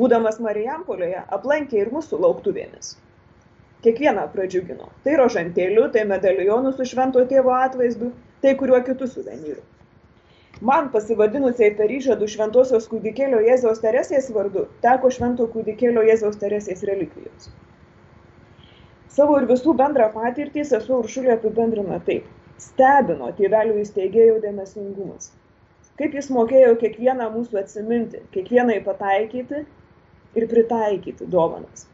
Būdamas 0.00 0.42
Marijampolėje, 0.42 1.22
aplankė 1.38 1.78
ir 1.84 1.92
mūsų 1.94 2.18
lauktuvėmis. 2.26 2.96
Kiekvieną 3.86 4.26
pradžiugino. 4.34 4.90
Tai 5.06 5.16
rožantėliu, 5.22 5.86
tai 5.94 6.02
medalijonu 6.10 6.74
su 6.74 6.90
švento 6.90 7.22
tėvo 7.30 7.54
atvaizdu, 7.60 8.10
tai 8.42 8.58
kuriuo 8.58 8.82
kitų 8.90 9.12
suvenyrų. 9.14 9.62
Man 10.64 10.86
pasivadinusiai 10.88 11.74
per 11.76 11.90
įžadų 11.92 12.26
šventosios 12.32 12.86
kūdikėlio 12.88 13.42
Jėzaus 13.44 13.82
Teresės 13.82 14.30
vardu 14.32 14.62
teko 14.80 15.10
švento 15.12 15.44
kūdikėlio 15.52 16.00
Jėzaus 16.06 16.38
Teresės 16.40 16.80
relikvijos. 16.88 17.50
Savo 19.12 19.36
ir 19.36 19.44
visų 19.50 19.74
bendrą 19.76 20.06
patirtį 20.14 20.64
sesuo 20.64 21.02
Uršulė 21.02 21.34
apibendrina 21.34 21.98
taip. 22.06 22.24
Stebino 22.56 23.28
tėvelių 23.36 23.82
įsteigėjų 23.82 24.38
dėmesingumas. 24.46 25.28
Kaip 26.00 26.16
jis 26.16 26.30
mokėjo 26.32 26.72
kiekvieną 26.80 27.28
mūsų 27.36 27.60
atsiminti, 27.60 28.22
kiekvieną 28.32 28.78
pataikyti 28.88 29.60
ir 30.40 30.48
pritaikyti 30.48 31.28
dovanas. 31.36 31.84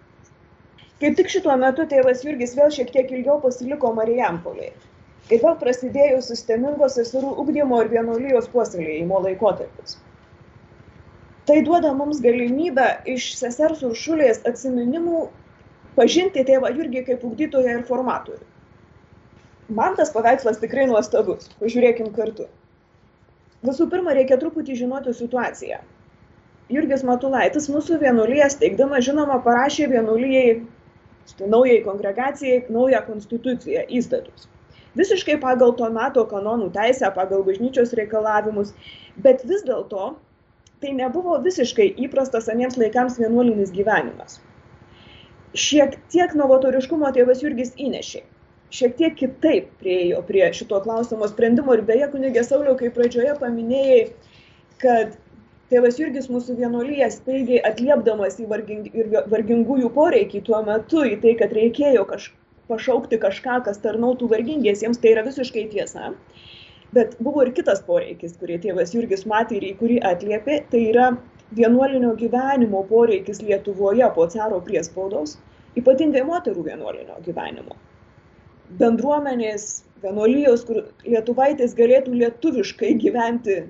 Kaip 1.02 1.18
tik 1.18 1.34
šituo 1.34 1.58
metu 1.58 1.82
tėvas 1.90 2.22
Jurgis 2.22 2.54
vėl 2.54 2.70
šiek 2.70 2.94
tiek 2.94 3.10
ilgiau 3.10 3.40
pasiliko 3.42 3.90
Marijampolėje 3.98 4.91
ir 5.32 5.42
vėl 5.42 5.58
prasidėjo 5.60 6.20
sistemingos 6.24 6.96
seserų 6.98 7.34
ugdymo 7.42 7.80
ir 7.82 7.90
vienuolijos 7.92 8.48
puoselėjimo 8.52 9.20
laikotarpis. 9.26 9.96
Tai 11.48 11.58
duoda 11.66 11.92
mums 11.98 12.20
galimybę 12.22 12.88
iš 13.14 13.32
sesers 13.38 13.82
uršulės 13.86 14.42
atsiminimų 14.50 15.22
pažinti 15.96 16.44
tėvą 16.48 16.70
Jurgį 16.76 17.04
kaip 17.08 17.24
ugdytoją 17.28 17.78
ir 17.78 17.86
formatorių. 17.88 18.44
Man 19.72 19.96
tas 19.98 20.12
paveikslas 20.14 20.60
tikrai 20.62 20.84
nuostabus. 20.90 21.48
Pažiūrėkim 21.62 22.12
kartu. 22.14 22.46
Visų 23.66 23.88
pirma, 23.90 24.14
reikia 24.18 24.38
truputį 24.42 24.76
žinoti 24.82 25.14
situaciją. 25.16 25.80
Jurgis 26.72 27.04
Matulaitis 27.06 27.68
mūsų 27.72 27.98
vienuolyje 28.02 28.48
steigdama, 28.54 29.00
žinoma, 29.04 29.38
parašė 29.44 29.88
vienuolyjei, 29.92 30.62
naujai 31.42 31.82
kongregacijai, 31.86 32.64
naują 32.74 33.02
konstituciją, 33.06 33.86
įstatus 34.00 34.48
visiškai 34.98 35.38
pagal 35.40 35.74
to 35.78 35.88
meto 35.92 36.24
kanonų 36.28 36.70
teisę, 36.74 37.10
pagal 37.16 37.44
bažnyčios 37.46 37.94
reikalavimus, 37.98 38.74
bet 39.24 39.44
vis 39.48 39.64
dėlto 39.66 40.12
tai 40.82 40.92
nebuvo 40.98 41.38
visiškai 41.44 41.92
įprastas 42.06 42.50
aniems 42.52 42.76
laikams 42.80 43.18
vienuolinis 43.22 43.72
gyvenimas. 43.74 44.40
Šiek 45.52 45.98
tiek 46.12 46.32
novatoriškumo 46.34 47.10
tėvas 47.14 47.42
Jurgis 47.44 47.74
įnešė. 47.78 48.22
Šiek 48.72 48.94
tiek 48.96 49.16
kitaip 49.18 49.68
priejo 49.82 50.22
prie 50.28 50.46
šito 50.56 50.78
klausimo 50.80 51.28
sprendimo 51.28 51.76
ir 51.76 51.84
beje, 51.88 52.08
kunigė 52.14 52.44
Sauliau, 52.46 52.72
kai 52.80 52.88
pradžioje 52.94 53.34
paminėjai, 53.40 54.06
kad 54.80 55.18
tėvas 55.72 56.00
Jurgis 56.00 56.30
mūsų 56.32 56.56
vienuolyje 56.58 57.10
staigiai 57.12 57.60
atliepdamas 57.68 58.40
į 58.40 58.48
varging, 58.48 58.88
vargingųjų 59.34 59.92
poreikį 59.92 60.40
tuo 60.48 60.62
metu, 60.66 61.04
į 61.04 61.20
tai, 61.20 61.36
kad 61.40 61.52
reikėjo 61.56 62.08
kažką 62.08 62.41
pašaukti 62.72 63.20
kažką, 63.22 63.60
kas 63.68 63.80
tarnautų 63.84 64.30
vargingiesiems, 64.32 65.00
tai 65.02 65.14
yra 65.14 65.26
visiškai 65.28 65.68
tiesa. 65.74 66.12
Bet 66.96 67.14
buvo 67.24 67.46
ir 67.46 67.52
kitas 67.56 67.80
poreikis, 67.86 68.34
kurį 68.40 68.58
tėvas 68.66 68.90
Jurgis 68.92 69.22
matė 69.28 69.56
ir 69.58 69.68
į 69.70 69.76
kurį 69.78 70.00
atliepė, 70.10 70.58
tai 70.72 70.82
yra 70.90 71.06
vienuolinio 71.56 72.12
gyvenimo 72.18 72.82
poreikis 72.88 73.40
Lietuvoje 73.44 74.08
po 74.16 74.26
caro 74.34 74.58
priespaudos, 74.66 75.38
ypatingai 75.80 76.24
moterų 76.28 76.66
vienuolinio 76.66 77.16
gyvenimo. 77.24 77.78
Bendruomenės, 78.80 79.84
vienuolijos, 80.04 80.66
kur 80.68 80.82
lietuvaitės 81.04 81.76
galėtų 81.78 82.14
lietuviškai 82.20 82.92
gyventi 83.00 83.62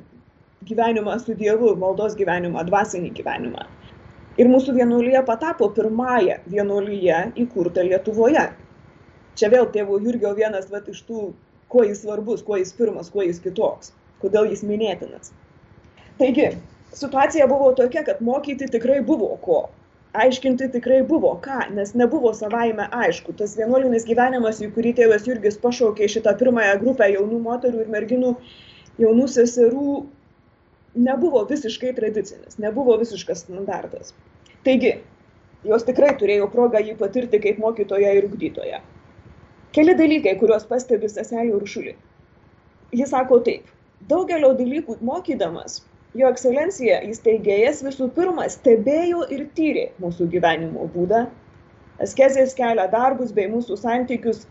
gyvenimą 0.66 1.16
su 1.22 1.34
Dievu, 1.38 1.72
maldos 1.78 2.14
gyvenimą, 2.18 2.62
dvasinį 2.68 3.10
gyvenimą. 3.18 3.66
Ir 4.40 4.48
mūsų 4.48 4.76
vienuolyje 4.78 5.20
patapo 5.28 5.68
pirmąją 5.76 6.38
vienuolyje 6.48 7.18
įkurtą 7.42 7.84
Lietuvoje 7.84 8.46
čia 9.38 9.50
vėl 9.52 9.68
tėvo 9.74 9.98
Jurgio 10.02 10.32
vienas 10.38 10.68
vat, 10.72 10.88
iš 10.92 11.02
tų, 11.08 11.32
kuo 11.72 11.84
jis 11.88 12.02
svarbus, 12.04 12.44
kuo 12.46 12.58
jis 12.60 12.72
pirmas, 12.76 13.10
kuo 13.12 13.24
jis 13.26 13.40
kitoks, 13.42 13.92
kodėl 14.22 14.50
jis 14.52 14.64
minėtinas. 14.66 15.32
Taigi, 16.18 16.50
situacija 16.96 17.46
buvo 17.50 17.70
tokia, 17.78 18.04
kad 18.08 18.20
mokyti 18.24 18.68
tikrai 18.72 19.00
buvo 19.04 19.30
ko. 19.44 19.62
Aiškinti 20.12 20.66
tikrai 20.74 20.98
buvo 21.08 21.30
ką, 21.40 21.70
nes 21.72 21.94
nebuvo 21.96 22.34
savaime 22.36 22.84
aišku. 22.92 23.32
Tas 23.38 23.54
vienuolinis 23.56 24.04
gyvenimas, 24.04 24.60
į 24.60 24.68
kurį 24.74 24.92
tėvas 24.98 25.24
Jurgis 25.24 25.56
pašaukė 25.62 26.10
šitą 26.12 26.34
pirmąją 26.42 26.74
grupę 26.82 27.08
jaunų 27.14 27.38
moterų 27.46 27.86
ir 27.86 27.94
merginų, 27.94 28.34
jaunų 29.00 29.30
seserų, 29.32 30.02
nebuvo 31.08 31.46
visiškai 31.48 31.94
tradicinis, 31.96 32.60
nebuvo 32.60 32.98
visiškas 33.00 33.46
standartas. 33.46 34.12
Taigi, 34.66 34.98
jos 35.64 35.88
tikrai 35.88 36.12
turėjo 36.20 36.50
progą 36.52 36.84
jį 36.84 36.98
patirti 37.00 37.40
kaip 37.40 37.62
mokytoja 37.62 38.12
ir 38.18 38.28
ugdytoja. 38.28 38.82
Keli 39.72 39.94
dalykai, 39.96 40.34
kuriuos 40.40 40.66
pastebi 40.68 41.08
seselė 41.08 41.54
Uršulė. 41.56 41.94
Jis 42.92 43.08
sako 43.14 43.38
taip, 43.46 43.68
daugelio 44.10 44.50
dalykų 44.58 44.98
mokydamas, 45.08 45.78
jo 46.20 46.28
ekscelencija 46.28 46.98
įsteigėjas 47.08 47.80
visų 47.86 48.10
pirma 48.18 48.44
stebėjo 48.52 49.22
ir 49.32 49.46
tyrė 49.56 49.86
mūsų 50.04 50.26
gyvenimo 50.34 50.90
būdą, 50.96 51.22
askezės 52.04 52.52
kelia 52.58 52.84
darbus 52.92 53.32
bei 53.38 53.48
mūsų 53.48 53.78
santykius, 53.80 54.42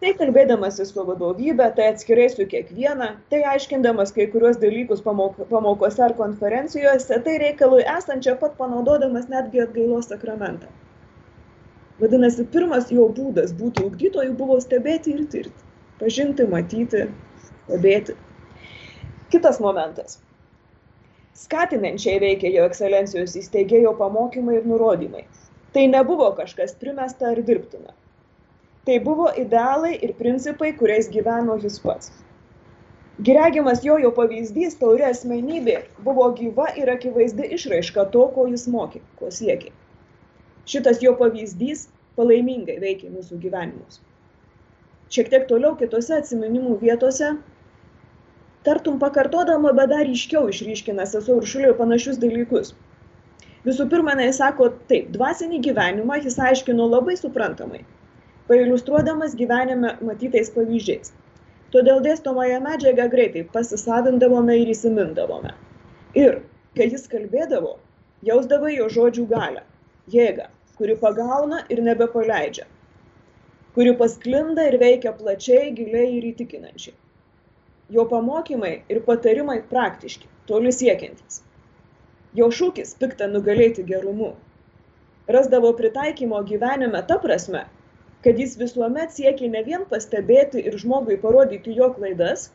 tai 0.00 0.14
kalbėdamasis 0.16 0.94
su 0.94 1.04
vadovybė, 1.10 1.68
tai 1.76 1.90
atskirai 1.92 2.30
su 2.32 2.46
kiekviena, 2.54 3.10
tai 3.28 3.42
aiškindamas 3.50 4.14
kai 4.16 4.30
kuriuos 4.32 4.56
dalykus 4.62 5.04
pamok, 5.04 5.42
pamokose 5.52 6.06
ar 6.08 6.16
konferencijose, 6.22 7.20
tai 7.28 7.36
reikalui 7.44 7.84
esančia 7.98 8.38
pat 8.40 8.56
panaudodamas 8.62 9.28
netgi 9.34 9.60
atgailos 9.66 10.08
sakramentą. 10.14 10.72
Vadinasi, 12.00 12.44
pirmas 12.52 12.90
jo 12.90 13.06
būdas 13.12 13.52
būti 13.58 13.84
ugdytoju 13.84 14.32
buvo 14.38 14.58
stebėti 14.64 15.12
ir 15.12 15.26
tirti. 15.32 15.68
Pažinti, 16.00 16.46
matyti, 16.48 17.06
stebėti. 17.66 18.16
Kitas 19.32 19.60
momentas. 19.60 20.18
Skatinančiai 21.42 22.18
veikia 22.22 22.50
jo 22.54 22.64
ekscelencijos 22.68 23.36
įsteigėjo 23.40 23.92
pamokymai 24.00 24.58
ir 24.60 24.66
nurodymai. 24.68 25.26
Tai 25.72 25.86
nebuvo 25.88 26.28
kažkas 26.36 26.74
primesta 26.80 27.30
ar 27.32 27.40
dirbtina. 27.44 27.94
Tai 28.84 28.98
buvo 29.04 29.28
idealai 29.44 29.94
ir 30.02 30.12
principai, 30.18 30.72
kuriais 30.76 31.08
gyveno 31.12 31.56
jis 31.62 31.78
pats. 31.84 32.12
Giregimas 33.22 33.84
jojo 33.84 34.10
pavyzdys, 34.16 34.74
tauri 34.80 35.04
asmenybė, 35.06 35.76
buvo 36.02 36.26
gyva 36.38 36.66
ir 36.80 36.90
akivaizdi 36.90 37.52
išraiška 37.56 38.08
to, 38.14 38.26
ko 38.34 38.48
jis 38.50 38.66
mokė, 38.72 39.04
ko 39.20 39.30
siekė. 39.30 39.70
Šitas 40.66 41.00
jo 41.02 41.16
pavyzdys 41.18 41.88
palaimingai 42.16 42.76
veikia 42.82 43.10
mūsų 43.10 43.38
gyvenimus. 43.42 43.98
Šiek 45.12 45.30
tiek 45.32 45.48
toliau 45.48 45.74
kitose 45.80 46.14
atsiminimų 46.20 46.76
vietose, 46.80 47.32
tartum 48.68 49.00
pakartodama, 49.02 49.72
bet 49.78 49.90
dar 49.90 50.06
ryškiau 50.08 50.46
išryškina 50.52 51.06
sesuo 51.10 51.40
Uršulio 51.40 51.72
panašius 51.80 52.20
dalykus. 52.22 52.70
Visų 53.66 53.88
pirma, 53.90 54.14
jis 54.22 54.38
sako 54.38 54.70
taip, 54.90 55.10
dvasinį 55.16 55.58
gyvenimą 55.66 56.20
jis 56.22 56.38
aiškino 56.50 56.86
labai 56.94 57.18
suprantamai, 57.18 57.82
pailustruodamas 58.48 59.34
gyvenime 59.38 59.96
matytais 60.06 60.50
pavyzdžiais. 60.54 61.12
Todėl 61.74 62.02
dėstomąją 62.06 62.62
medžiagą 62.62 63.08
greitai 63.10 63.44
pasisavindavome 63.52 64.60
ir 64.62 64.72
įsimindavome. 64.76 65.54
Ir, 66.22 66.40
kai 66.78 66.88
jis 66.94 67.06
kalbėdavo, 67.10 67.76
jausdavai 68.30 68.76
jo 68.76 68.90
žodžių 68.92 69.28
galę 69.30 69.66
jėgą, 70.10 70.48
kuri 70.78 70.96
pagauna 70.98 71.62
ir 71.70 71.82
nebepaleidžia, 71.86 72.64
kuri 73.74 73.94
pasklinda 73.98 74.66
ir 74.68 74.78
veikia 74.80 75.12
plačiai, 75.18 75.70
giliai 75.76 76.16
ir 76.18 76.26
įtikinančiai. 76.32 76.94
Jo 77.92 78.06
pamokymai 78.10 78.72
ir 78.88 79.02
patarimai 79.06 79.60
praktiški, 79.70 80.26
toli 80.48 80.72
siekiantys. 80.72 81.42
Jo 82.34 82.48
šūkis 82.50 82.96
piktą 82.98 83.28
nugalėti 83.30 83.84
gerumu. 83.84 84.32
Rasdavo 85.28 85.72
pritaikymo 85.78 86.40
gyvenime 86.48 87.02
ta 87.06 87.18
prasme, 87.22 87.66
kad 88.24 88.38
jis 88.38 88.56
visuomet 88.58 89.12
siekia 89.12 89.50
ne 89.52 89.62
vien 89.62 89.84
pastebėti 89.90 90.62
ir 90.66 90.78
žmogui 90.82 91.18
parodyti 91.20 91.76
jo 91.76 91.92
klaidas, 91.94 92.48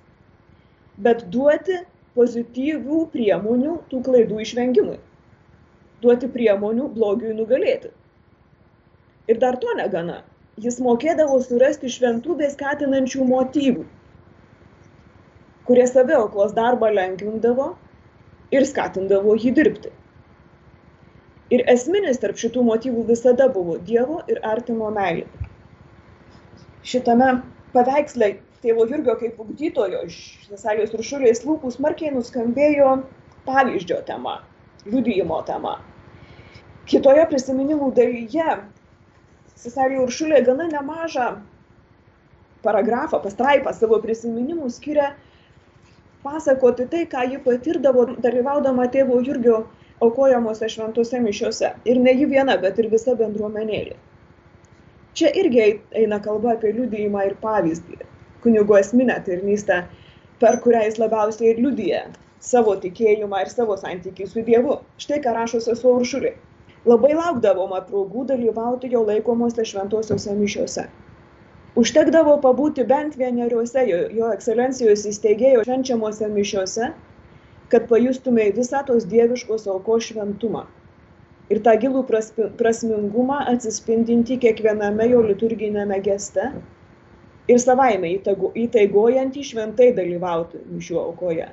bet 0.98 1.28
duoti 1.32 1.84
pozityvių 2.18 3.04
priemonių 3.14 3.78
tų 3.92 4.02
klaidų 4.10 4.42
išvengimui 4.44 4.98
duoti 6.04 6.30
priemonių 6.34 6.90
blogiui 6.96 7.36
nugalėti. 7.38 7.92
Ir 9.28 9.40
dar 9.44 9.58
to 9.64 9.74
negana. 9.78 10.22
Jis 10.62 10.80
mokėdavo 10.82 11.38
surasti 11.46 11.90
šventybės 11.94 12.56
skatinančių 12.56 13.26
motyvų, 13.30 13.84
kurie 15.68 15.86
saviauklos 15.90 16.56
darbą 16.58 16.90
lengvindavo 16.96 17.68
ir 18.56 18.66
skatindavo 18.66 19.36
jį 19.38 19.54
dirbti. 19.60 19.92
Ir 21.54 21.64
esminis 21.72 22.18
tarp 22.24 22.40
šitų 22.42 22.64
motyvų 22.68 23.06
visada 23.12 23.48
buvo 23.52 23.78
Dievo 23.90 24.18
ir 24.32 24.42
artimo 24.44 24.90
meilė. 24.96 25.28
Šitame 26.88 27.30
paveiksle 27.76 28.34
tėvo 28.64 28.88
Jurgio 28.90 29.16
kaip 29.20 29.40
ugdytojo 29.44 30.02
iš 30.10 30.18
Cesarijos 30.50 30.96
Rušulės 30.98 31.44
lūpų 31.48 31.72
smarkiai 31.76 32.12
nuskambėjo 32.16 32.98
pavyzdžio 33.48 34.02
tema, 34.10 34.40
liudyjimo 34.92 35.42
tema. 35.48 35.78
Kitoje 36.88 37.26
prisiminimų 37.28 37.92
dalyje 37.96 38.58
Cesarijų 39.58 40.04
Uršulė 40.06 40.44
gana 40.46 40.68
nemažą 40.70 41.28
paragrafą, 42.64 43.20
pastraipą 43.24 43.74
savo 43.74 43.98
prisiminimų 44.04 44.70
skiria 44.72 45.10
pasakoti 46.24 46.86
tai, 46.92 47.06
ką 47.10 47.24
ji 47.32 47.40
patirdavo 47.46 48.06
dalyvaudama 48.24 48.86
tėvo 48.94 49.18
Jurgio 49.26 49.64
aukojamuose 50.06 50.70
šventose 50.70 51.20
mišiuose. 51.24 51.74
Ir 51.90 52.00
ne 52.04 52.14
ji 52.14 52.28
viena, 52.30 52.58
bet 52.62 52.78
ir 52.80 52.92
visa 52.94 53.16
bendruomenėlė. 53.18 53.98
Čia 55.18 55.34
irgi 55.42 55.66
eina 55.98 56.22
kalba 56.22 56.54
apie 56.54 56.76
liudijimą 56.78 57.24
ir 57.26 57.36
pavyzdį, 57.42 57.98
kunigo 58.44 58.78
esminę 58.78 59.18
tarnystę, 59.26 59.82
per 60.44 60.60
kurią 60.62 60.84
jis 60.86 61.00
labiausiai 61.02 61.56
ir 61.56 61.64
liudyja 61.66 62.04
savo 62.44 62.76
tikėjimą 62.84 63.42
ir 63.44 63.50
savo 63.52 63.78
santykį 63.80 64.28
su 64.30 64.44
Dievu. 64.46 64.78
Štai 65.02 65.20
ką 65.24 65.34
rašo 65.38 65.62
sesuo 65.64 65.98
Uršulė. 66.02 66.36
Labai 66.88 67.14
laukdavome 67.18 67.82
progų 67.90 68.24
dalyvauti 68.30 68.92
jo 68.94 69.04
laikomose 69.08 69.66
šventosiuose 69.66 70.36
mišiuose. 70.38 70.86
Užtekdavo 71.78 72.38
pabūti 72.42 72.86
bent 72.90 73.18
vieneriuose 73.20 73.84
jo, 73.90 73.98
jo 74.20 74.30
ekscelencijos 74.34 75.04
įsteigėjo 75.12 75.66
švenčiamuose 75.68 76.30
mišiuose, 76.34 76.94
kad 77.74 77.90
pajustumėj 77.92 78.54
visą 78.56 78.82
tos 78.88 79.06
dieviškos 79.12 79.68
aukos 79.74 80.08
šventumą. 80.08 80.64
Ir 81.52 81.62
tą 81.66 81.76
gilų 81.82 82.02
prasmingumą 82.60 83.44
atsispindinti 83.52 84.40
kiekviename 84.44 85.12
jo 85.12 85.22
liturginėme 85.28 86.00
geste 86.08 86.50
ir 87.52 87.62
savaime 87.64 88.16
įtaigojantį 88.64 89.46
šventai 89.52 89.94
dalyvauti 90.00 90.64
mišių 90.72 91.00
aukoje. 91.04 91.48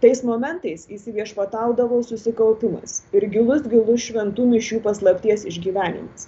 Tais 0.00 0.22
momentais 0.24 0.86
įsiviešpataudavo 0.96 1.98
susikaupimas 2.08 2.92
ir 3.18 3.26
gilus 3.32 3.66
gilus 3.68 4.04
šventų 4.06 4.46
mišių 4.52 4.78
paslapties 4.86 5.42
išgyvenimas. 5.50 6.22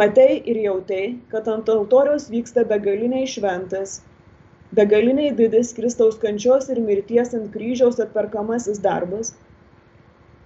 Matei 0.00 0.38
ir 0.52 0.60
jautai, 0.62 1.02
kad 1.32 1.50
ant 1.52 1.68
altoriaus 1.68 2.30
vyksta 2.32 2.62
begaliniai 2.70 3.26
šventas, 3.28 3.98
begaliniai 4.78 5.34
didis 5.40 5.74
Kristaus 5.76 6.16
kančios 6.22 6.70
ir 6.72 6.80
mirties 6.86 7.34
ant 7.36 7.50
kryžiaus 7.56 8.00
atperkamasis 8.04 8.80
darbas, 8.86 9.34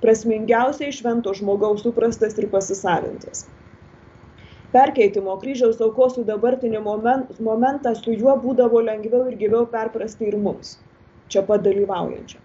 prasmingiausiai 0.02 0.96
švento 0.96 1.36
žmogaus 1.38 1.84
suprastas 1.86 2.34
ir 2.42 2.48
pasisavintas. 2.56 3.44
Perkeitimo 4.74 5.36
kryžiaus 5.44 5.78
aukos 5.86 6.18
sudabartinį 6.18 6.82
momentą 6.82 7.94
su 8.00 8.18
juo 8.18 8.34
būdavo 8.42 8.82
lengviau 8.90 9.28
ir 9.30 9.38
gyviau 9.44 9.70
perprasti 9.76 10.32
ir 10.32 10.40
mums, 10.48 10.74
čia 11.32 11.42
padalyvaujančio. 11.48 12.40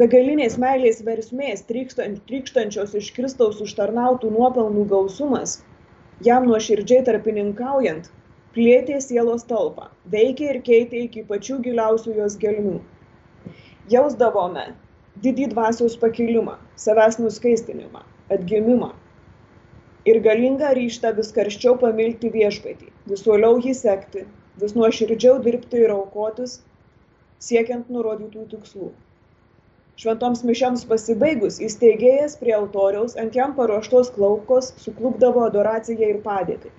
Begalinės 0.00 0.56
meilės 0.60 1.02
versmės 1.04 1.66
trykštančios 1.68 2.94
iš 3.00 3.10
Kristaus 3.16 3.60
užtarnautų 3.64 4.30
nuopelnų 4.32 4.86
gausumas, 4.92 5.58
jam 6.24 6.48
nuoširdžiai 6.48 7.02
tarpininkaujant, 7.08 8.08
plėtė 8.56 9.02
sielos 9.04 9.44
talpą, 9.50 9.90
veikė 10.14 10.48
ir 10.54 10.60
keitė 10.68 11.04
iki 11.08 11.26
pačių 11.28 11.58
giliausių 11.66 12.16
jos 12.22 12.38
gelmių. 12.40 12.78
Jausdavome 13.92 14.66
didį 15.24 15.50
dvasiaus 15.52 15.98
pakilimą, 16.00 16.56
savęs 16.80 17.20
nuskaistinimą, 17.20 18.04
atgimimą 18.32 18.92
ir 20.08 20.18
galingą 20.24 20.72
ryštą 20.78 21.12
vis 21.18 21.30
karščiau 21.36 21.76
pamilti 21.82 22.32
viešpatį, 22.34 22.88
vis 23.12 23.28
uoliau 23.28 23.60
jį 23.62 23.74
sekti, 23.78 24.24
vis 24.62 24.72
nuoširdžiau 24.78 25.36
dirbti 25.44 25.84
ir 25.84 25.92
aukotis, 25.94 26.60
siekiant 27.48 27.90
nurodytų 27.96 28.46
tikslų. 28.52 28.92
Šventoms 30.02 30.44
mišiams 30.48 30.86
pasibaigus 30.92 31.58
įsteigėjas 31.68 32.38
prie 32.42 32.54
altoriaus 32.58 33.18
ant 33.24 33.34
jam 33.38 33.56
paruoštos 33.58 34.14
klaupkos 34.18 34.72
suklupdavo 34.86 35.44
adoraciją 35.50 36.14
ir 36.14 36.22
padėtį 36.28 36.72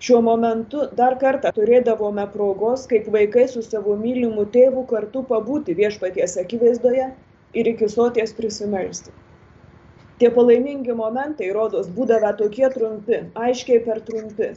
šiuo 0.00 0.20
momentu 0.24 0.86
dar 0.96 1.16
kartą 1.20 1.50
turėdavome 1.56 2.24
progos 2.34 2.86
kaip 2.92 3.08
vaikai 3.16 3.44
su 3.54 3.62
savo 3.66 3.96
mylimu 4.02 4.46
tėvu 4.54 4.86
kartu 4.92 5.22
pabūti 5.32 5.76
viešpaties 5.80 6.38
akivaizdoje 6.42 7.08
ir 7.60 7.70
iki 7.74 7.88
soties 7.94 8.32
prisimelsti. 8.38 9.12
Tie 10.20 10.30
palaimingi 10.32 10.96
momentai, 10.96 11.50
rodos, 11.56 11.88
būdavo 11.96 12.32
tokie 12.38 12.68
trumpi, 12.72 13.20
aiškiai 13.44 13.80
per 13.84 14.00
trumpi, 14.08 14.50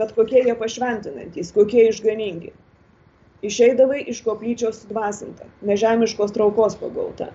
bet 0.00 0.12
kokie 0.16 0.42
jie 0.48 0.56
pašventinantys, 0.60 1.52
kokie 1.56 1.86
išganingi. 1.90 2.52
Išeidavai 3.44 4.00
iš 4.08 4.22
koplyčios 4.24 4.84
dvasinta, 4.88 5.46
nežemiškos 5.68 6.32
traukos 6.32 6.76
pagauta. 6.80 7.28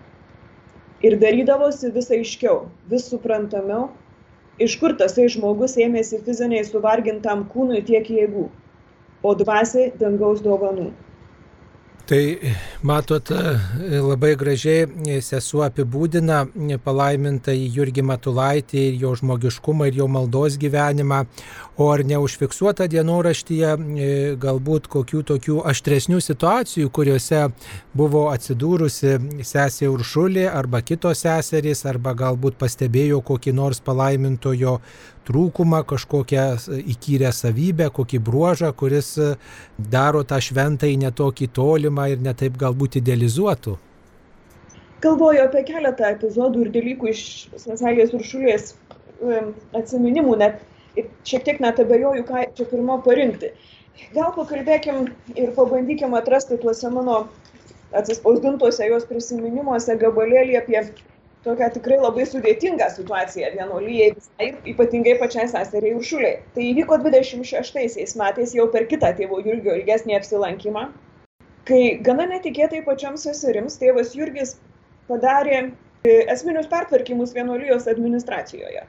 Ir 1.05 1.15
darydavosi 1.21 1.91
vis 1.95 2.09
aiškiau, 2.11 2.63
vis 2.91 3.05
suprantamiau 3.11 3.89
iš 4.59 4.75
kur 4.81 4.95
tasai 4.99 5.27
žmogus 5.31 5.77
ėmėsi 5.79 6.19
fiziniai 6.25 6.65
suvargintam 6.67 7.45
kūnui 7.53 7.83
tiek 7.87 8.09
jėgų, 8.11 8.47
o 9.23 9.35
dvasiai 9.43 9.93
dangaus 10.01 10.41
dovanų. 10.43 10.89
Tai 12.09 12.39
matot, 12.81 13.27
labai 14.01 14.31
gražiai 14.33 15.19
sesuo 15.21 15.59
apibūdina 15.67 16.39
palaimintą 16.81 17.53
į 17.53 17.67
Jurgį 17.75 18.01
Matulaitį 18.09 18.85
ir 18.87 18.95
jo 19.03 19.11
žmogiškumą 19.19 19.91
ir 19.91 19.99
jo 19.99 20.07
maldos 20.09 20.55
gyvenimą, 20.57 21.19
o 21.77 21.91
ar 21.93 22.01
neužfiksuota 22.09 22.87
dienoraštyje 22.89 23.75
galbūt 24.41 24.89
kokių 24.89 25.21
tokių 25.33 25.59
aštresnių 25.69 26.17
situacijų, 26.25 26.89
kuriuose 26.89 27.43
buvo 27.93 28.25
atsidūrusi 28.33 29.45
sesė 29.45 29.91
Uršulė 29.93 30.47
arba 30.49 30.81
kitos 30.81 31.21
seserys, 31.27 31.85
arba 31.85 32.15
galbūt 32.17 32.57
pastebėjo 32.57 33.21
kokį 33.29 33.53
nors 33.61 33.85
palaimintojo 33.85 34.79
trūkumą, 35.29 35.83
kažkokią 35.87 36.45
įkyrę 36.93 37.31
savybę, 37.35 37.89
kokį 37.93 38.19
bruožą, 38.25 38.73
kuris 38.73 39.13
daro 39.77 40.25
tą 40.27 40.41
šventai 40.41 40.95
netokį 40.99 41.49
tolimą 41.55 42.09
ir 42.13 42.25
netaip 42.25 42.57
galbūt 42.59 42.99
idealizuotų. 42.99 43.77
Galvoju 44.99 45.45
apie 45.45 45.63
keletą 45.67 46.09
epizodų 46.11 46.65
ir 46.65 46.71
dalykų 46.75 47.13
iš 47.13 47.21
Seselės 47.61 48.11
Uršulės 48.17 48.73
atsiminimų, 49.77 50.35
net 50.41 50.63
šiek 51.27 51.45
tiek 51.45 51.61
net 51.63 51.79
abejoju, 51.79 52.25
ką 52.27 52.47
čia 52.57 52.65
pirmo 52.67 52.97
parinkti. 53.05 53.53
Gal 54.15 54.33
pakalbėkim 54.35 55.09
ir 55.35 55.53
pabandykim 55.55 56.15
atrasti 56.17 56.57
tuose 56.59 56.91
mano 56.91 57.21
atsispausdintuose 57.95 58.87
jos 58.87 59.07
prisiminimuose 59.09 59.95
gabalėlį 59.99 60.59
apie 60.59 60.81
tokią 61.45 61.69
tikrai 61.75 61.97
labai 62.01 62.25
sudėtingą 62.27 62.89
situaciją 62.93 63.51
vienuolijai 63.55 64.09
ir 64.45 64.57
ypatingai 64.73 65.15
pačiai 65.21 65.47
seseriai 65.51 65.95
Uršuliai. 65.97 66.39
Tai 66.55 66.65
įvyko 66.71 66.99
26 67.05 68.17
metais 68.19 68.55
jau 68.57 68.67
per 68.73 68.87
kitą 68.91 69.13
tėvo 69.17 69.39
Jurgio 69.45 69.77
ilgesnį 69.79 70.17
apsilankymą, 70.19 70.89
kai 71.69 71.83
gana 72.05 72.27
netikėtai 72.33 72.83
pačioms 72.87 73.23
seserims 73.27 73.79
tėvas 73.79 74.15
Jurgis 74.17 74.57
padarė 75.09 75.59
e, 75.61 75.69
esminius 76.33 76.67
pertvarkymus 76.71 77.35
vienuolijos 77.37 77.87
administracijoje. 77.91 78.83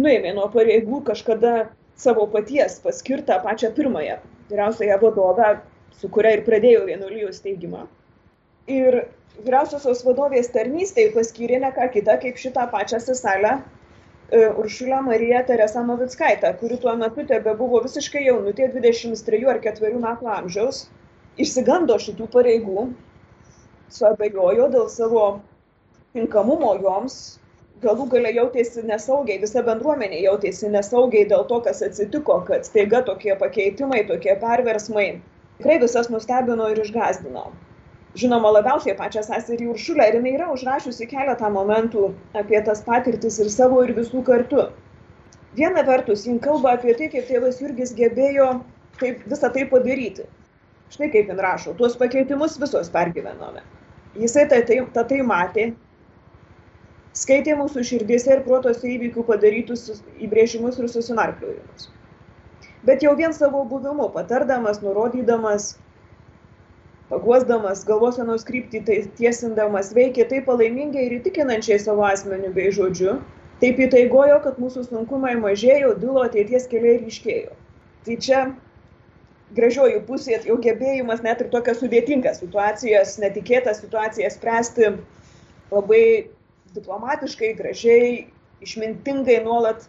Nuėmė 0.00 0.34
nuo 0.36 0.48
pareigų 0.52 1.02
kažkada 1.06 1.70
savo 2.00 2.26
paties 2.32 2.78
paskirtą 2.82 3.40
pačią 3.44 3.72
pirmąją 3.76 4.18
vyriausiąją 4.50 4.98
vadovę, 5.02 5.54
su 6.00 6.08
kuria 6.08 6.34
ir 6.36 6.44
pradėjo 6.46 6.84
vienuolijos 6.88 7.38
steigimą. 7.42 7.86
Ir 8.70 9.02
vyriausiosios 9.38 10.02
vadovės 10.06 10.50
tarnystėj 10.54 11.12
paskyrė 11.14 11.60
ne 11.64 11.70
ką 11.76 11.86
kitą 11.94 12.16
kaip 12.22 12.40
šitą 12.40 12.66
pačią 12.72 13.00
seselę 13.04 13.52
e, 13.56 14.48
Uršulę 14.62 15.00
Mariją 15.06 15.42
Teresą 15.48 15.84
Novickaitę, 15.86 16.52
kuri 16.60 16.78
tuo 16.82 16.96
metu 17.02 17.24
tebe 17.28 17.54
buvo 17.60 17.82
visiškai 17.86 18.24
jaunutė, 18.26 18.70
23 18.74 19.42
ar 19.52 19.60
4 19.66 19.92
metų 20.06 20.32
amžiaus, 20.36 20.82
išsigando 21.40 21.98
šitų 22.06 22.28
pareigų, 22.34 22.88
suabejojo 23.98 24.68
dėl 24.74 24.90
savo 24.92 25.24
tinkamumo 26.16 26.74
joms, 26.82 27.16
galų 27.84 28.10
gale 28.12 28.34
jautėsi 28.36 28.84
nesaugiai, 28.84 29.40
visa 29.40 29.64
bendruomenė 29.64 30.20
jautėsi 30.26 30.68
nesaugiai 30.74 31.24
dėl 31.30 31.46
to, 31.48 31.62
kas 31.64 31.80
atsitiko, 31.86 32.42
kad 32.50 32.68
staiga 32.68 33.00
tokie 33.06 33.32
pakeitimai, 33.40 34.04
tokie 34.10 34.36
perversmai. 34.42 35.08
Tikrai 35.56 35.80
visas 35.80 36.08
nustebino 36.12 36.68
ir 36.72 36.80
išgazdino 36.84 37.48
žinoma 38.18 38.50
labiausiai 38.56 38.96
pačią 38.98 39.22
seserį 39.26 39.70
Uršulę 39.74 40.06
ir 40.08 40.18
jinai 40.18 40.34
yra 40.38 40.48
užrašiusi 40.54 41.06
keletą 41.10 41.50
momentų 41.54 42.10
apie 42.40 42.60
tas 42.66 42.82
patirtis 42.86 43.38
ir 43.42 43.50
savo 43.54 43.82
ir 43.86 43.94
visų 43.98 44.24
kartu. 44.26 44.68
Viena 45.58 45.82
vertus, 45.86 46.26
jin 46.26 46.38
kalba 46.42 46.76
apie 46.76 46.94
tai, 46.98 47.10
kaip 47.12 47.26
tėvas 47.28 47.60
Jurgis 47.62 47.94
gebėjo 47.98 48.48
taip, 49.00 49.22
visą 49.30 49.50
tai 49.54 49.66
padaryti. 49.70 50.26
Štai 50.90 51.10
kaip 51.10 51.30
jin 51.30 51.38
rašo, 51.42 51.74
tuos 51.78 51.96
pakeitimus 51.98 52.58
visos 52.58 52.90
pergyvenome. 52.90 53.62
Jisai 54.18 54.48
tą 54.50 54.58
tai, 54.66 54.80
tai, 54.94 55.04
tai 55.12 55.22
matė 55.22 55.70
skaitė 57.14 57.54
mūsų 57.58 57.84
širdėse 57.86 58.32
ir 58.34 58.42
protose 58.46 58.86
įvykių 58.90 59.24
padarytus 59.26 60.02
įbrėžimus 60.22 60.78
ir 60.78 60.90
susinarpliojimus. 60.90 61.90
Bet 62.86 63.04
jau 63.04 63.12
vien 63.18 63.34
savo 63.36 63.62
buvimu, 63.68 64.08
patardamas, 64.14 64.80
nurodydamas, 64.82 65.74
paguosdamas, 67.10 67.82
galvosenos 67.88 68.46
kryptį 68.46 68.80
tai 68.86 68.96
tiesindamas, 69.18 69.92
veikė 69.96 70.28
taip 70.30 70.46
palaimingai 70.48 71.08
ir 71.08 71.18
įtikinančiai 71.18 71.80
savo 71.82 72.06
asmeniu 72.06 72.52
bei 72.54 72.70
žodžiu, 72.74 73.18
taip 73.62 73.80
įtaigojo, 73.82 74.40
kad 74.46 74.58
mūsų 74.62 74.86
sunkumai 74.88 75.34
mažėjo, 75.40 75.96
dilo 76.00 76.24
ateities 76.24 76.68
keliai 76.70 77.00
ryškėjo. 77.02 77.56
Tai 78.06 78.16
čia 78.24 78.42
gražioji 79.56 80.00
pusė, 80.06 80.38
jo 80.46 80.56
gebėjimas 80.62 81.24
net 81.26 81.42
ir 81.42 81.50
tokias 81.52 81.80
sudėtingas 81.82 82.40
situacijas, 82.40 83.18
netikėtas 83.22 83.82
situacijas 83.82 84.38
spręsti 84.38 84.94
labai 85.70 86.04
diplomatiškai, 86.76 87.56
gražiai, 87.58 88.28
išmintingai 88.62 89.40
nuolat 89.44 89.88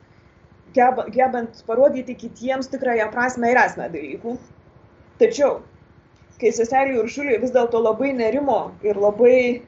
geba, 0.76 1.06
gebant 1.14 1.62
parodyti 1.68 2.16
kitiems 2.18 2.72
tikrąją 2.72 3.12
prasme 3.14 3.52
ir 3.52 3.60
esmę 3.62 3.90
dalykų. 3.94 4.36
Tačiau, 5.22 5.60
kai 6.41 6.51
seselė 6.56 6.99
Uršulė 7.04 7.39
vis 7.41 7.54
dėlto 7.56 7.82
labai 7.82 8.12
nerimo 8.17 8.71
ir 8.86 8.99
labai 8.99 9.62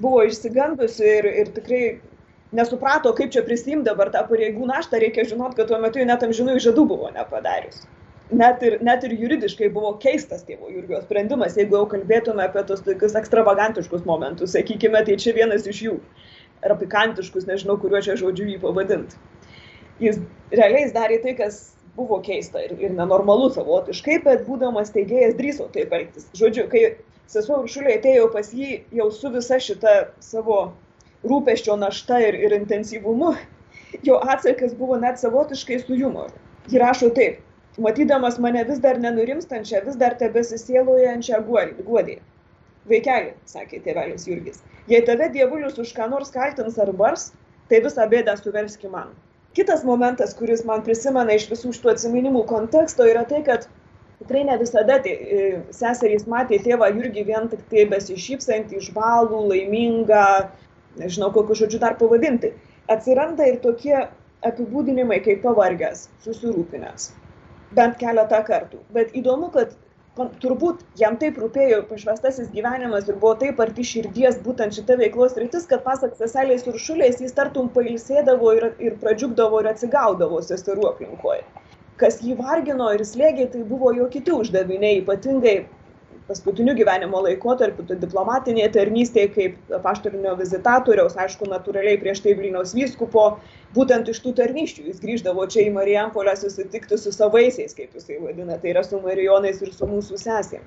buvo 0.00 0.22
išsigandusi 0.28 1.06
ir, 1.18 1.28
ir 1.42 1.52
tikrai 1.56 1.84
nesuprato, 2.56 3.12
kaip 3.16 3.32
čia 3.34 3.44
prisimti 3.46 3.88
dabar 3.88 4.10
tą 4.12 4.24
pareigų 4.28 4.68
naštą, 4.70 5.00
reikia 5.02 5.26
žinot, 5.28 5.56
kad 5.58 5.70
tuo 5.70 5.78
metu 5.82 6.04
net 6.06 6.24
amžinų 6.26 6.58
žadų 6.62 6.86
buvo 6.92 7.10
nepadarius. 7.14 7.84
Net 8.30 8.62
ir, 8.62 8.76
net 8.86 9.02
ir 9.06 9.16
juridiškai 9.18 9.72
buvo 9.74 9.96
keistas 10.02 10.44
tėvo 10.46 10.70
Jurgio 10.70 11.00
sprendimas, 11.02 11.56
jeigu 11.58 11.80
jau 11.80 11.86
kalbėtume 11.90 12.44
apie 12.44 12.62
tos 12.68 12.82
tokius 12.86 13.16
ekstravagantiškus 13.18 14.04
momentus, 14.06 14.54
sakykime, 14.54 15.02
tai 15.06 15.16
čia 15.18 15.34
vienas 15.34 15.66
iš 15.66 15.82
jų 15.88 15.96
ar 16.62 16.76
pikantiškus, 16.78 17.48
nežinau, 17.48 17.74
kuriuo 17.82 18.02
čia 18.06 18.14
žodžiu 18.20 18.46
jį 18.52 18.60
pavadinti. 18.62 19.18
Jis 20.00 20.20
realiai 20.54 20.92
darė 20.94 21.18
tai, 21.24 21.34
kas 21.40 21.58
buvo 21.96 22.20
keista 22.24 22.62
ir, 22.64 22.74
ir 22.78 22.92
nenormalu 22.96 23.50
savotiškai, 23.54 24.20
bet 24.26 24.44
būdamas 24.46 24.92
teigėjas 24.94 25.36
drįso 25.38 25.68
taip 25.74 25.92
elgtis. 25.96 26.28
Žodžiu, 26.38 26.66
kai 26.72 26.84
sesuo 27.30 27.60
Uršulė 27.64 27.98
atėjo 27.98 28.30
pas 28.34 28.52
jį 28.54 28.80
jau 29.00 29.10
su 29.14 29.30
visa 29.34 29.58
šita 29.62 29.94
savo 30.24 30.60
rūpeščio 31.26 31.76
našta 31.80 32.20
ir, 32.24 32.38
ir 32.38 32.56
intensyvumu, 32.56 33.34
jo 34.06 34.18
atsakas 34.34 34.74
buvo 34.78 34.98
net 35.00 35.20
savotiškai 35.20 35.80
su 35.84 35.98
humoru. 35.98 36.34
Ji 36.70 36.80
rašo 36.80 37.10
taip, 37.16 37.40
matydamas 37.78 38.38
mane 38.38 38.64
vis 38.68 38.80
dar 38.82 39.00
nenurimstančią, 39.00 39.84
vis 39.86 39.98
dar 40.00 40.16
tebesisėlojančią 40.20 41.42
guodį. 41.46 42.20
Vaikeli, 42.90 43.34
sakė 43.46 43.82
tėvelis 43.84 44.24
Jurgis, 44.28 44.62
jei 44.88 45.02
tave 45.04 45.28
dievulius 45.34 45.76
už 45.78 45.92
ką 45.96 46.08
nors 46.10 46.32
kaltins 46.32 46.78
ar 46.80 46.92
bars, 46.96 47.30
tai 47.68 47.82
visą 47.84 48.06
bėdą 48.10 48.34
suverski 48.40 48.88
man. 48.90 49.12
Kitas 49.54 49.82
momentas, 49.84 50.32
kuris 50.38 50.62
man 50.66 50.84
prisimena 50.86 51.34
iš 51.34 51.48
visų 51.50 51.72
šitų 51.74 51.90
atsiminimų 51.94 52.44
konteksto, 52.46 53.06
yra 53.10 53.24
tai, 53.26 53.42
kad 53.46 53.66
tikrai 54.20 54.44
ne 54.46 54.56
visada 54.60 55.00
tai, 55.02 55.14
seserys 55.74 56.28
matė 56.30 56.60
tėvą 56.62 56.90
Jurgį 56.94 57.24
vien 57.26 57.48
tik 57.50 57.64
tai 57.72 57.86
besišypsantį, 57.90 58.78
išvalų, 58.78 59.40
laimingą, 59.50 60.26
nežinau, 61.00 61.32
kokiu 61.34 61.58
žodžiu 61.64 61.82
dar 61.82 61.98
pavadinti. 61.98 62.52
Atsiranda 62.90 63.46
ir 63.50 63.58
tokie 63.64 63.96
apibūdinimai 64.46 65.18
kaip 65.24 65.42
pavargęs, 65.42 66.06
susirūpinęs. 66.24 67.10
Bent 67.74 67.98
keletą 68.00 68.40
kartų. 68.46 68.80
Bet 68.94 69.14
įdomu, 69.18 69.50
kad 69.54 69.74
turbūt 70.16 70.82
jam 70.98 71.16
taip 71.20 71.38
rūpėjo 71.38 71.84
pašvestasis 71.88 72.50
gyvenimas 72.54 73.08
ir 73.08 73.18
buvo 73.22 73.34
taip 73.38 73.60
arti 73.62 73.84
širdies 73.86 74.40
būtent 74.44 74.74
šita 74.74 74.96
veiklos 74.98 75.36
rytis, 75.38 75.66
kad 75.70 75.84
pasak 75.84 76.16
seselės 76.18 76.66
ir 76.66 76.78
šulės 76.78 77.20
jis 77.20 77.32
tartum 77.36 77.70
pailsėdavo 77.74 78.54
ir, 78.58 78.70
ir 78.78 78.96
pradžiugdavo 79.02 79.60
ir 79.62 79.70
atsigaudavo 79.70 80.42
seserų 80.42 80.88
aplinkoje. 80.90 81.44
Kas 82.00 82.18
jį 82.24 82.34
vargino 82.40 82.88
ir 82.96 83.04
slėgė, 83.04 83.50
tai 83.52 83.62
buvo 83.68 83.92
jo 83.92 84.08
kiti 84.08 84.32
uždaviniai, 84.32 85.02
ypatingai 85.02 85.66
paskutiniu 86.30 86.76
gyvenimo 86.78 87.20
laikotarpiu, 87.24 87.84
tai 87.88 87.96
diplomatinėje 88.02 88.68
tarnystėje 88.76 89.30
kaip 89.34 89.72
paštarinio 89.84 90.36
vizitatoriaus, 90.38 91.16
aišku, 91.18 91.48
natūraliai 91.50 91.98
prieš 92.02 92.22
tai 92.24 92.36
Vilniaus 92.38 92.74
vyskupo, 92.76 93.24
būtent 93.74 94.10
iš 94.12 94.22
tų 94.24 94.36
tarnyščių 94.38 94.86
jis 94.86 95.02
grįždavo 95.02 95.46
čia 95.50 95.66
į 95.66 95.72
Marijampolę 95.74 96.36
susitikti 96.38 96.98
su 97.00 97.14
savaisiais, 97.14 97.74
kaip 97.74 97.96
jisai 97.98 98.20
vadina, 98.22 98.60
tai 98.62 98.76
yra 98.76 98.84
su 98.86 99.00
Marijonais 99.02 99.58
ir 99.64 99.74
su 99.74 99.88
mūsų 99.90 100.20
sesėm. 100.22 100.62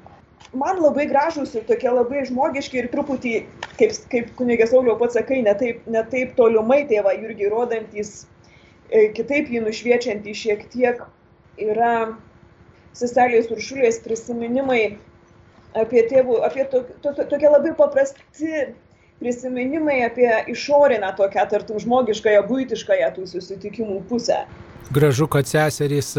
Man 0.54 0.82
labai 0.84 1.08
gražus 1.10 1.56
ir 1.56 1.64
tokie 1.70 1.90
labai 1.90 2.26
žmogiški 2.28 2.82
ir 2.82 2.90
truputį, 2.92 3.34
kaip, 3.80 3.96
kaip 4.12 4.28
kunigės 4.38 4.74
Sauliau 4.74 4.98
pats 5.00 5.16
sakai, 5.18 5.40
netaip, 5.46 5.80
netaip 5.90 6.36
tolimai 6.38 6.84
tėvą 6.92 7.16
Jurgį 7.22 7.50
rodantis, 7.54 8.12
e, 8.92 9.08
kitaip 9.16 9.50
jį 9.50 9.64
nušviečiantys 9.64 10.44
šiek 10.44 10.68
tiek 10.76 11.02
yra 11.72 11.96
seselės 12.98 13.50
uršulės 13.56 14.04
prisiminimai 14.04 14.84
apie 15.78 16.06
tėvų, 16.10 16.40
apie 16.46 16.66
to, 16.72 16.84
to, 17.02 17.14
to, 17.14 17.26
tokie 17.30 17.50
labai 17.50 17.74
paprasti 17.78 18.68
prisiminimai 19.24 20.02
apie 20.08 20.30
išorinę 20.52 21.14
tokią, 21.18 21.48
tartum, 21.52 21.80
žmogiškąją, 21.80 22.44
būtiškąją 22.50 23.12
tų 23.16 23.28
susitikimų 23.32 24.02
pusę. 24.10 24.44
Gražu, 24.94 25.30
kad 25.32 25.48
seserys 25.48 26.14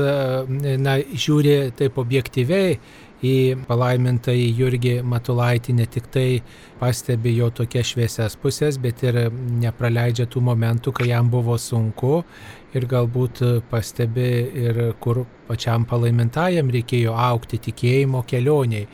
na, 0.80 0.96
žiūri 1.12 1.74
taip 1.76 1.98
objektyviai 2.00 2.78
į 3.24 3.34
palaimintąjį 3.68 4.46
Jurgį 4.58 4.94
Matulaitį, 5.06 5.76
ne 5.78 5.86
tik 5.88 6.08
tai 6.12 6.26
pastebi 6.80 7.34
jo 7.36 7.50
tokias 7.54 7.92
šviesias 7.92 8.36
pusės, 8.40 8.78
bet 8.80 9.04
ir 9.06 9.20
nepraleidžia 9.62 10.26
tų 10.30 10.42
momentų, 10.48 10.92
kai 10.96 11.08
jam 11.12 11.30
buvo 11.32 11.56
sunku 11.60 12.22
ir 12.74 12.88
galbūt 12.90 13.42
pastebi 13.70 14.28
ir 14.64 14.80
kur 15.00 15.24
pačiam 15.48 15.84
palaimintajam 15.88 16.72
reikėjo 16.74 17.14
aukti 17.14 17.60
tikėjimo 17.68 18.24
kelioniai 18.28 18.88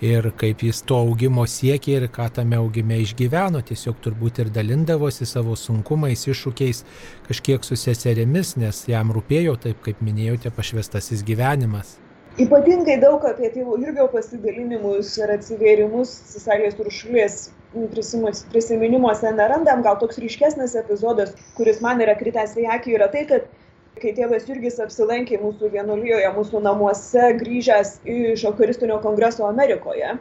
ir 0.00 0.30
kaip 0.36 0.62
jis 0.66 0.82
to 0.86 0.98
augimo 1.06 1.46
siekė 1.48 1.96
ir 1.98 2.08
ką 2.12 2.28
tame 2.38 2.58
augime 2.60 2.98
išgyveno, 3.02 3.62
tiesiog 3.66 4.00
turbūt 4.04 4.42
ir 4.44 4.50
dalindavosi 4.52 5.26
savo 5.26 5.56
sunkumais, 5.56 6.26
iššūkiais 6.28 6.82
kažkiek 7.28 7.64
su 7.64 7.78
seserėmis, 7.80 8.56
nes 8.60 8.82
jam 8.88 9.12
rūpėjo, 9.16 9.56
taip 9.60 9.80
kaip 9.84 10.02
minėjote, 10.04 10.52
pašvestasis 10.56 11.24
gyvenimas. 11.26 11.96
Ypatingai 12.36 12.98
daug 13.00 13.22
apie 13.24 13.48
tėvo 13.48 13.78
Jurgio 13.80 14.10
pasidalinimus 14.12 15.14
ir 15.16 15.30
atsivėrimus 15.38 16.10
Cesarės 16.34 16.76
Uršulės 16.76 17.46
prisiminimuose 18.52 19.32
nerandam. 19.32 19.80
Gal 19.84 19.96
toks 20.02 20.20
ryškesnis 20.20 20.76
epizodas, 20.76 21.32
kuris 21.56 21.80
man 21.84 22.02
yra 22.04 22.12
kritęs 22.18 22.52
į 22.60 22.68
akį, 22.76 22.92
yra 22.98 23.08
tai, 23.12 23.24
kad 23.30 23.48
kai 24.00 24.12
tėvas 24.16 24.44
Jurgis 24.48 24.78
apsilankė 24.82 25.38
mūsų 25.40 25.70
vienuolijoje, 25.72 26.28
mūsų 26.36 26.60
namuose, 26.64 27.30
grįžęs 27.40 27.92
iš 28.04 28.44
Eucharistinio 28.50 28.98
kongreso 29.04 29.46
Amerikoje, 29.48 30.16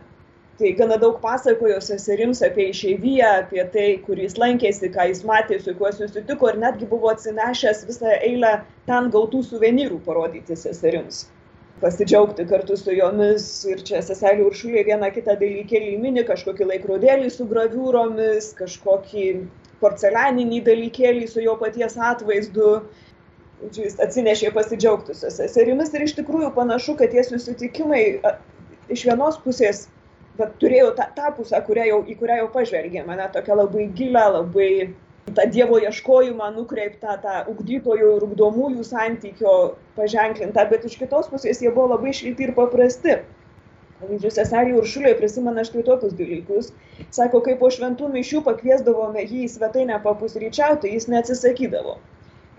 tai 0.59 0.71
gana 0.79 0.95
daug 1.01 1.17
pasakojo 1.23 1.81
seserims 1.83 2.39
apie 2.47 2.69
išeiviją, 2.71 3.31
apie 3.43 3.65
tai, 3.73 3.87
kur 4.05 4.19
jis 4.21 4.37
lankėsi, 4.39 4.91
ką 4.95 5.09
jis 5.11 5.25
matė, 5.27 5.59
su 5.59 5.75
kuo 5.75 5.91
susitiko 5.91 6.51
ir 6.51 6.61
netgi 6.63 6.87
buvo 6.91 7.11
atsinešęs 7.11 7.83
visą 7.89 8.15
eilę 8.15 8.53
ten 8.87 9.11
gautų 9.11 9.43
suvenyrų 9.49 9.99
parodyti 10.07 10.55
seserims. 10.59 11.25
Pasidžiaugti 11.81 12.45
kartu 12.47 12.77
su 12.79 12.93
jomis 12.95 13.45
ir 13.67 13.81
čia 13.83 13.99
seselė 13.99 14.45
Uršulė 14.47 14.85
vieną 14.87 15.09
kitą 15.11 15.35
dalykėlį 15.41 15.97
mini, 15.99 16.23
kažkokį 16.23 16.69
laikrodėlį 16.69 17.27
su 17.35 17.49
graviūromis, 17.49 18.53
kažkokį 18.55 19.25
porcelianinį 19.81 20.61
dalykėlį 20.69 21.27
su 21.27 21.43
jo 21.43 21.57
paties 21.59 21.97
atvaizdu 21.99 22.77
žodžiu, 23.65 23.87
jis 23.89 23.99
atsinešė 24.05 24.53
pasidžiaugti 24.55 25.17
su 25.17 25.33
seserimis 25.33 25.93
ir 25.93 26.05
iš 26.05 26.15
tikrųjų 26.21 26.53
panašu, 26.55 26.95
kad 26.99 27.11
tie 27.11 27.25
susitikimai 27.25 28.05
iš 28.93 29.05
vienos 29.09 29.41
pusės 29.43 29.87
bet 30.39 30.55
turėjau 30.61 30.91
tą, 30.97 31.07
tą 31.15 31.31
pusę, 31.37 31.59
kurią 31.67 31.87
jau, 31.89 31.99
į 32.07 32.17
kurią 32.19 32.39
jau 32.41 32.47
pažvelgė, 32.53 33.03
mane 33.07 33.27
tokia 33.33 33.57
labai 33.61 33.87
gilę, 33.97 34.23
labai 34.37 34.69
tą 35.35 35.45
Dievo 35.51 35.79
ieškojimą 35.81 36.51
nukreiptą, 36.57 37.15
tą 37.23 37.37
ugdytojų 37.51 38.11
ir 38.17 38.25
ugdomųjų 38.27 38.83
santykio 38.87 39.55
paženklintą, 39.95 40.67
bet 40.71 40.85
iš 40.89 40.99
kitos 41.01 41.31
pusės 41.31 41.63
jie 41.63 41.71
buvo 41.71 41.95
labai 41.95 42.13
šilti 42.13 42.49
ir 42.49 42.53
paprasti. 42.57 43.19
Pavyzdžiui, 44.01 44.33
seselė 44.35 44.75
Uršulė 44.81 45.13
prisimena 45.17 45.63
štai 45.65 45.85
tokius 45.87 46.17
dalykus. 46.19 46.73
Sako, 47.15 47.39
kai 47.45 47.55
po 47.61 47.71
šventų 47.71 48.11
mišių 48.11 48.43
pakviesdavome 48.45 49.23
jį 49.23 49.45
į 49.45 49.53
svetainę 49.55 50.01
papusryčiauti, 50.03 50.91
jis 50.91 51.07
neatsisakydavo 51.13 51.95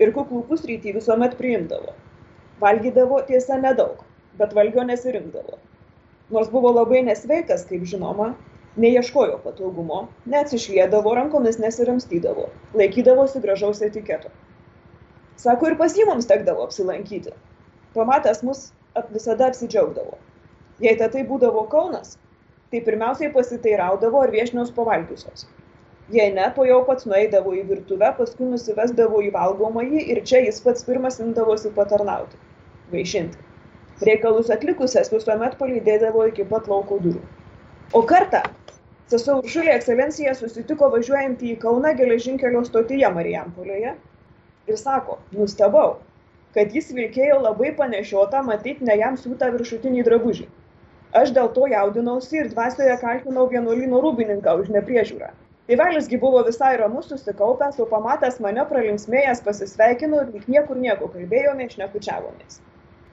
ir 0.02 0.12
kuklų 0.16 0.42
pusrytį 0.50 0.96
visuomet 0.96 1.36
priimdavo. 1.38 1.94
Valgydavo 2.60 3.20
tiesa 3.28 3.58
nedaug, 3.60 4.02
bet 4.40 4.54
valgio 4.56 4.84
nesirinkdavo. 4.88 5.58
Nors 6.32 6.50
buvo 6.52 6.72
labai 6.74 7.02
nesveikas, 7.06 7.64
kaip 7.68 7.84
žinoma, 7.86 8.32
neieškojo 8.80 9.38
patogumo, 9.44 10.06
neatsišliedavo 10.32 11.14
rankomis 11.16 11.60
nesiramstydavo, 11.62 12.48
laikydavosi 12.76 13.40
gražaus 13.44 13.82
etiketo. 13.86 14.32
Sako, 15.40 15.70
ir 15.70 15.76
pas 15.80 15.92
jį 15.96 16.08
mums 16.08 16.28
tekdavo 16.28 16.64
apsilankyti. 16.64 17.32
Pamatęs 17.96 18.42
mus 18.44 18.70
visada 19.12 19.50
apsidžiaugdavo. 19.50 20.16
Jei 20.80 20.96
tai 21.00 21.22
būdavo 21.28 21.64
Kaunas, 21.72 22.16
tai 22.72 22.82
pirmiausiai 22.84 23.32
pasiteiraudavo, 23.32 24.20
ar 24.20 24.32
viešnios 24.32 24.72
pavalgiusios. 24.76 25.46
Jei 26.14 26.30
ne, 26.30 26.44
to 26.54 26.62
jau 26.62 26.84
pats 26.86 27.06
nueidavo 27.10 27.50
į 27.58 27.64
virtuvę, 27.66 28.12
paskui 28.14 28.46
nusivesdavo 28.46 29.18
į 29.26 29.32
valgomąjį 29.34 30.02
ir 30.14 30.20
čia 30.30 30.38
jis 30.44 30.60
pats 30.62 30.84
pirmas 30.86 31.16
imdavosi 31.22 31.72
patarnauti, 31.74 32.38
vaišinti. 32.92 33.40
Reikalus 34.06 34.52
atlikusias 34.54 35.10
visuomet 35.10 35.56
palydėdavo 35.58 36.28
iki 36.30 36.44
pat 36.52 36.68
lauko 36.70 37.00
durų. 37.02 37.22
O 37.98 38.02
kartą 38.06 38.44
sesuo 39.10 39.40
Uršulė 39.40 39.72
ekscelencija 39.74 40.34
susitiko 40.38 40.92
važiuojantį 40.92 41.48
į 41.54 41.56
Kauną 41.64 41.90
geležinkelio 41.98 42.62
stotyje 42.68 43.10
Marijampolėje 43.16 43.96
ir 44.70 44.78
sako, 44.78 45.16
nustebau, 45.34 45.96
kad 46.54 46.70
jis 46.76 46.92
vilkėjo 46.94 47.40
labai 47.48 47.72
panešiotą, 47.80 48.44
matyt, 48.46 48.78
ne 48.90 48.94
jam 49.00 49.18
siūtą 49.18 49.50
viršutinį 49.56 50.06
drabužį. 50.06 50.46
Aš 51.18 51.34
dėl 51.34 51.50
to 51.58 51.66
jaudinausi 51.72 52.44
ir 52.44 52.52
dvasioje 52.54 52.94
kaltinau 53.02 53.48
vienuolino 53.50 54.04
rūbininką 54.06 54.54
už 54.62 54.70
nepriežiūrą. 54.76 55.32
Tėvelisgi 55.66 56.20
buvo 56.22 56.44
visai 56.46 56.76
ramus, 56.78 57.08
susikaupęs, 57.10 57.80
o 57.82 57.88
pamatęs 57.90 58.38
mane 58.44 58.62
pralinksmėjęs 58.70 59.42
pasisveikino 59.46 60.22
ir 60.22 60.32
lyg 60.36 60.48
niekur 60.56 60.78
nieko 60.78 61.10
kalbėjome, 61.10 61.66
šnekučiavomės 61.74 62.60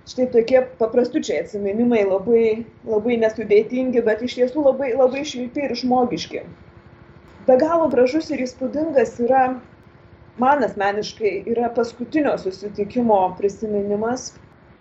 štai 0.07 0.27
tokie 0.31 0.61
paprastučiai 0.79 1.43
atsiminimai 1.43 2.03
labai, 2.07 2.47
labai 2.87 3.17
nesudėtingi, 3.21 4.03
bet 4.03 4.23
iš 4.25 4.35
tiesų 4.39 4.65
labai, 4.67 4.91
labai 4.99 5.23
šilti 5.27 5.63
ir 5.63 5.75
žmogiški. 5.79 6.43
Be 7.47 7.55
galo 7.59 7.87
gražus 7.91 8.29
ir 8.31 8.43
įspūdingas 8.43 9.15
yra, 9.23 9.43
man 10.43 10.63
asmeniškai, 10.67 11.33
yra 11.53 11.71
paskutinio 11.77 12.35
susitikimo 12.39 13.19
prisiminimas. 13.39 14.33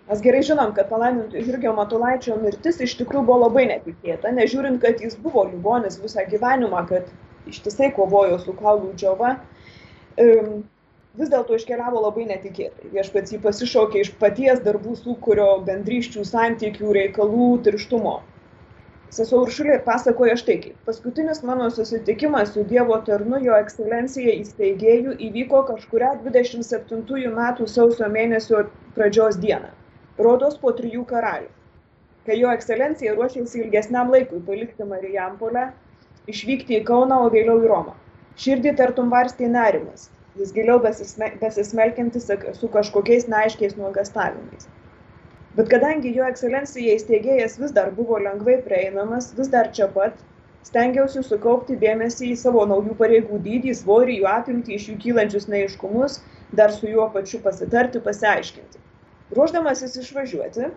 Mes 0.09 0.19
gerai 0.23 0.41
žinom, 0.43 0.73
kad 0.75 0.89
palaimintų 0.91 1.39
Jurgio 1.47 1.71
Matulaičio 1.77 2.35
mirtis 2.41 2.81
iš 2.83 2.97
tikrųjų 2.99 3.23
buvo 3.29 3.45
labai 3.45 3.69
netikėta, 3.69 4.33
nežiūrint, 4.35 4.81
kad 4.83 4.99
jis 4.99 5.15
buvo 5.23 5.45
ligonis 5.47 6.01
visą 6.03 6.25
gyvenimą, 6.27 6.83
kad 6.89 7.07
ištisai 7.51 7.91
kovojo 7.95 8.39
su 8.43 8.55
kaulų 8.59 8.93
džiova 8.99 9.35
vis 11.19 11.29
dėlto 11.29 11.57
iškeliavo 11.57 12.01
labai 12.01 12.25
netikėtai. 12.29 12.89
Viešpats 12.93 13.33
jį 13.33 13.39
pasišaukė 13.43 14.01
iš 14.01 14.11
paties 14.21 14.61
darbų 14.65 14.95
sukūrio 14.97 15.49
bendryščių 15.67 16.25
santykių 16.25 16.93
reikalų 16.97 17.49
tirštumo. 17.67 18.15
Sesuo 19.13 19.43
Uršulė 19.45 19.75
pasakoja 19.85 20.33
štai 20.41 20.55
kaip. 20.61 20.77
Paskutinis 20.87 21.43
mano 21.45 21.67
susitikimas 21.69 22.55
su 22.55 22.63
Dievo 22.69 22.95
tarnu 23.09 23.37
jo 23.45 23.59
ekscelencija 23.61 24.33
įsteigėjų 24.39 25.13
įvyko 25.27 25.59
kažkuria 25.67 26.15
27 26.23 27.29
metų 27.35 27.67
sausio 27.69 28.09
mėnesio 28.09 28.63
pradžios 28.95 29.37
dieną. 29.43 29.69
Rodos 30.17 30.57
po 30.63 30.73
trijų 30.79 31.05
karalių. 31.13 31.51
Kai 32.25 32.39
jo 32.39 32.49
ekscelencija 32.57 33.13
ruošėsi 33.13 33.61
ilgesniam 33.61 34.09
laikui 34.09 34.41
palikti 34.47 34.89
Marijampolę, 34.89 35.67
išvykti 36.31 36.79
į 36.79 36.83
Kauną, 36.87 37.23
o 37.25 37.31
vėliau 37.33 37.59
į 37.63 37.71
Romą. 37.71 37.95
Širdį 38.39 38.75
tartum 38.79 39.11
varstė 39.13 39.49
nerimas 39.51 40.09
vis 40.37 40.53
giliau 40.53 40.79
besisme, 40.81 41.29
besismelkintis 41.41 42.29
su 42.59 42.69
kažkokiais 42.75 43.27
neaiškiais 43.29 43.75
nuogastavimais. 43.77 44.69
Bet 45.57 45.69
kadangi 45.69 46.13
jo 46.15 46.25
ekscelencija 46.25 46.95
įsteigėjas 46.97 47.59
vis 47.61 47.73
dar 47.75 47.91
buvo 47.97 48.17
lengvai 48.17 48.55
prieinamas, 48.65 49.29
vis 49.37 49.51
dar 49.53 49.69
čia 49.77 49.85
pat, 49.97 50.15
stengiausi 50.65 51.21
sukaupti 51.27 51.77
dėmesį 51.83 52.31
į 52.33 52.37
savo 52.41 52.63
naujų 52.71 52.95
pareigų 53.01 53.37
dydį, 53.45 53.75
svorį, 53.77 54.15
jų 54.21 54.29
apimti, 54.31 54.79
iš 54.79 54.87
jų 54.89 54.95
kylančius 55.03 55.45
neiškumus, 55.51 56.17
dar 56.57 56.73
su 56.73 56.89
juo 56.89 57.05
pačiu 57.13 57.41
pasitarti, 57.45 58.01
pasiaiškinti. 58.01 58.81
Ruoždamasis 59.37 59.99
išvažiuoti, 60.01 60.71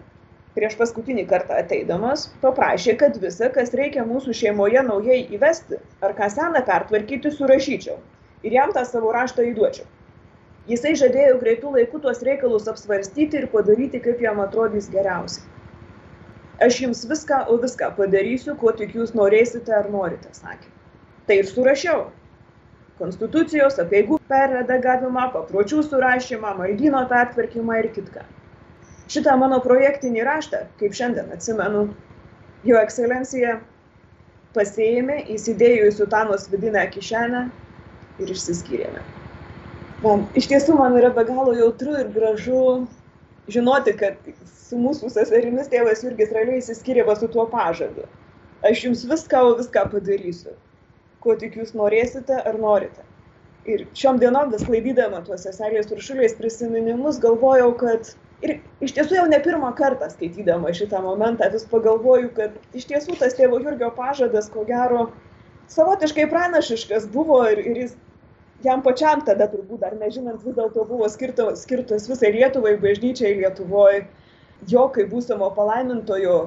prieš 0.57 0.77
paskutinį 0.81 1.27
kartą 1.31 1.59
ateidamas, 1.61 2.27
paprašė, 2.43 2.97
kad 3.01 3.19
visą, 3.23 3.51
kas 3.55 3.75
reikia 3.77 4.07
mūsų 4.09 4.35
šeimoje 4.41 4.83
naujai 4.87 5.21
įvesti, 5.37 5.81
ar 6.01 6.17
ką 6.17 6.31
seną 6.33 6.63
pertvarkyti, 6.67 7.33
surašyčiau, 7.35 7.99
ir 8.47 8.57
jam 8.57 8.73
tą 8.77 8.87
savo 8.89 9.13
raštą 9.17 9.45
įduočiau. 9.53 9.85
Jisai 10.67 10.97
žadėjo 10.99 11.37
greitų 11.43 11.75
laikų 11.77 12.01
tuos 12.03 12.25
reikalus 12.27 12.67
apsvarstyti 12.73 13.39
ir 13.39 13.51
padaryti, 13.53 14.01
kaip 14.03 14.23
jam 14.25 14.41
atrodys 14.43 14.89
geriausiai. 14.91 15.45
Aš 16.67 16.81
jums 16.83 17.05
viską, 17.07 17.43
o 17.53 17.59
viską 17.63 17.93
padarysiu, 17.99 18.55
ko 18.59 18.73
tik 18.75 18.97
jūs 18.97 19.13
norėsite 19.15 19.75
ar 19.77 19.91
norite, 19.93 20.33
sakė. 20.35 20.73
Tai 21.29 21.37
ir 21.43 21.51
surašiau. 21.51 22.07
Konstitucijos, 22.97 23.77
apieigų 23.83 24.17
perredagavimą, 24.31 25.27
papročių 25.35 25.83
surašymą, 25.85 26.55
maldyno 26.63 27.03
pertvarkymą 27.13 27.77
ir 27.83 27.91
kitką. 27.93 28.25
Šitą 29.13 29.37
mano 29.39 29.61
projektinį 29.63 30.25
raštą, 30.27 30.65
kaip 30.81 30.95
šiandien 30.99 31.31
atsimenu, 31.35 31.87
jo 32.67 32.79
ekscelencija 32.81 33.61
pasiėmė, 34.57 35.21
įsidėjo 35.37 35.87
į 35.91 35.95
sutanos 35.95 36.49
vidinę 36.51 36.83
kišenę 36.91 37.45
ir 38.23 38.33
išsiskyrėme. 38.35 39.05
Man, 40.03 40.27
iš 40.37 40.49
tiesų 40.51 40.77
man 40.81 40.97
yra 40.99 41.13
be 41.15 41.25
galo 41.29 41.55
jautru 41.57 41.95
ir 42.01 42.11
gražu 42.13 42.61
žinoti, 43.53 43.95
kad 43.97 44.19
su 44.67 44.79
mūsų 44.81 45.13
seserimis 45.15 45.71
tėvas 45.73 46.03
Jurgis 46.05 46.35
realiai 46.35 46.61
įsiskyrė 46.61 47.07
va 47.07 47.15
su 47.17 47.31
tuo 47.33 47.47
pažadu. 47.53 48.05
Aš 48.67 48.87
jums 48.89 49.05
viską, 49.07 49.43
viską 49.61 49.87
padarysiu, 49.93 50.57
ko 51.23 51.37
tik 51.39 51.57
jūs 51.61 51.77
norėsite 51.79 52.41
ar 52.43 52.59
norite. 52.59 53.05
Ir 53.67 53.87
šiom 53.99 54.19
dienom 54.23 54.53
vis 54.53 54.65
klaidydama 54.67 55.23
tuos 55.27 55.47
seselės 55.47 55.91
uršulės 55.95 56.37
prisiminimus 56.39 57.21
galvojau, 57.23 57.73
kad 57.79 58.13
ir 58.45 58.59
iš 58.85 58.95
tiesų 58.97 59.19
jau 59.19 59.27
ne 59.31 59.39
pirmą 59.43 59.71
kartą 59.79 60.09
skaitydama 60.13 60.73
šitą 60.77 61.01
momentą 61.05 61.49
vis 61.53 61.65
pagalvoju, 61.71 62.33
kad 62.37 62.57
iš 62.77 62.89
tiesų 62.91 63.17
tas 63.21 63.37
tėvo 63.39 63.61
Jurgio 63.63 63.91
pažadas, 63.97 64.51
ko 64.53 64.67
gero, 64.69 65.09
savotiškai 65.73 66.29
pranašiškas 66.33 67.09
buvo 67.15 67.41
ir, 67.51 67.63
ir 67.65 67.81
jis 67.85 67.97
jam 68.65 68.83
pačiam 68.85 69.25
tada 69.25 69.49
turbūt 69.53 69.83
dar 69.85 69.97
nežinant 70.01 70.45
vis 70.45 70.57
dėlto 70.57 70.85
buvo 70.89 71.09
skirto, 71.13 71.51
skirtos 71.57 72.09
visai 72.11 72.33
Lietuvai, 72.37 72.77
bažnyčiai 72.81 73.37
Lietuvoje, 73.41 74.07
jo 74.69 74.87
kaip 74.95 75.11
būsimo 75.13 75.51
palaimintojo 75.57 76.39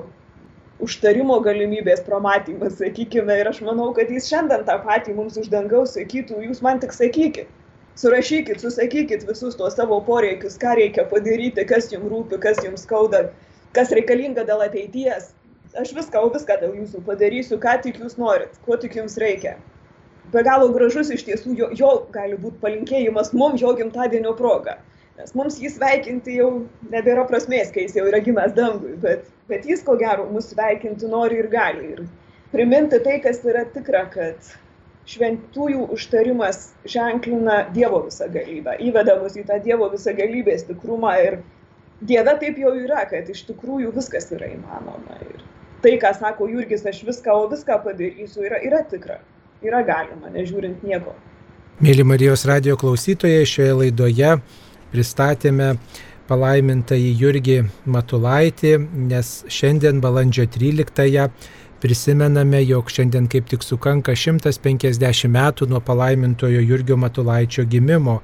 užtarimo 0.79 1.41
galimybės 1.43 2.01
pramatymas, 2.05 2.77
sakykime, 2.79 3.35
ir 3.41 3.49
aš 3.51 3.59
manau, 3.67 3.89
kad 3.95 4.11
jis 4.13 4.29
šiandien 4.31 4.63
tą 4.67 4.77
patį 4.85 5.15
mums 5.17 5.35
už 5.41 5.49
dangaus 5.51 5.97
sakytų, 5.97 6.39
jūs 6.47 6.61
man 6.63 6.79
tik 6.79 6.95
sakykit, 6.95 7.49
surašykit, 7.99 8.61
susakykit 8.63 9.25
visus 9.27 9.57
tuos 9.59 9.75
savo 9.79 9.99
poreikius, 10.07 10.59
ką 10.61 10.75
reikia 10.79 11.07
padaryti, 11.11 11.65
kas 11.67 11.91
jums 11.93 12.11
rūpi, 12.11 12.39
kas 12.43 12.61
jums 12.65 12.85
skauda, 12.87 13.27
kas 13.75 13.91
reikalinga 13.95 14.47
dėl 14.47 14.63
ateities. 14.67 15.33
Aš 15.77 15.91
viską, 15.93 16.23
viską 16.33 16.61
dėl 16.63 16.79
jūsų 16.79 17.03
padarysiu, 17.05 17.59
ką 17.61 17.75
tik 17.83 17.99
jūs 18.01 18.17
norit, 18.17 18.55
ko 18.65 18.79
tik 18.81 18.95
jums 18.97 19.19
reikia 19.21 19.59
be 20.33 20.43
galo 20.45 20.69
gražus 20.73 21.09
iš 21.13 21.25
tiesų 21.27 21.55
jo, 21.57 21.67
jo 21.77 21.89
gali 22.13 22.37
būti 22.37 22.61
palinkėjimas 22.63 23.33
mums 23.33 23.61
jo 23.63 23.73
gimtadienio 23.77 24.35
proga. 24.37 24.77
Nes 25.19 25.33
mums 25.35 25.57
jį 25.59 25.71
sveikinti 25.73 26.37
jau 26.37 26.49
nebėra 26.93 27.25
prasmės, 27.27 27.73
kai 27.73 27.87
jis 27.87 27.97
jau 27.97 28.05
yra 28.07 28.21
gimęs 28.23 28.53
dangui, 28.55 28.93
bet, 29.03 29.25
bet 29.51 29.65
jis 29.67 29.83
ko 29.83 29.97
gero 29.99 30.29
mus 30.29 30.51
sveikinti 30.53 31.09
nori 31.11 31.41
ir 31.41 31.49
gali. 31.51 31.89
Ir 31.95 32.05
priminti 32.53 33.01
tai, 33.03 33.17
kas 33.25 33.41
yra 33.43 33.65
tikra, 33.73 34.05
kad 34.13 34.53
šventųjų 35.09 35.87
užtarimas 35.95 36.69
ženklina 36.85 37.63
Dievo 37.73 38.03
visą 38.05 38.29
galybę, 38.33 38.77
įveda 38.85 39.17
mus 39.21 39.37
į 39.39 39.47
tą 39.47 39.57
Dievo 39.63 39.89
visą 39.93 40.13
galybės 40.17 40.67
tikrumą 40.69 41.15
ir 41.25 41.41
Dieve 41.99 42.35
taip 42.39 42.59
jau 42.61 42.71
yra, 42.79 43.01
kad 43.09 43.27
iš 43.27 43.41
tikrųjų 43.49 43.89
viskas 43.95 44.29
yra 44.31 44.47
įmanoma. 44.53 45.17
Ir 45.25 45.41
tai, 45.83 45.97
ką 45.99 46.13
sako 46.15 46.47
Jurgis, 46.47 46.85
aš 46.87 47.01
viską, 47.07 47.33
o 47.35 47.49
viską 47.51 47.81
padarysiu, 47.83 48.45
yra, 48.47 48.61
yra 48.63 48.85
tikra 48.87 49.17
yra 49.65 49.81
galima, 49.83 50.31
nežiūrint 50.33 50.83
nieko. 50.87 51.13
Mėly 51.83 52.03
Marijos 52.07 52.45
radio 52.47 52.75
klausytojai, 52.79 53.47
šioje 53.47 53.75
laidoje 53.83 54.35
pristatėme 54.93 55.73
palaimintąjį 56.29 57.09
Jurgį 57.19 57.57
Matulaitį, 57.89 58.75
nes 59.09 59.31
šiandien 59.51 60.01
balandžio 60.03 60.45
13-ąją 60.51 61.29
prisimename, 61.81 62.61
jog 62.67 62.91
šiandien 62.91 63.27
kaip 63.31 63.47
tik 63.49 63.63
sukanka 63.63 64.15
150 64.15 65.31
metų 65.33 65.67
nuo 65.71 65.79
palaimintojo 65.79 66.61
Jurgio 66.61 66.97
Matulaičio 66.97 67.65
gimimo. 67.65 68.19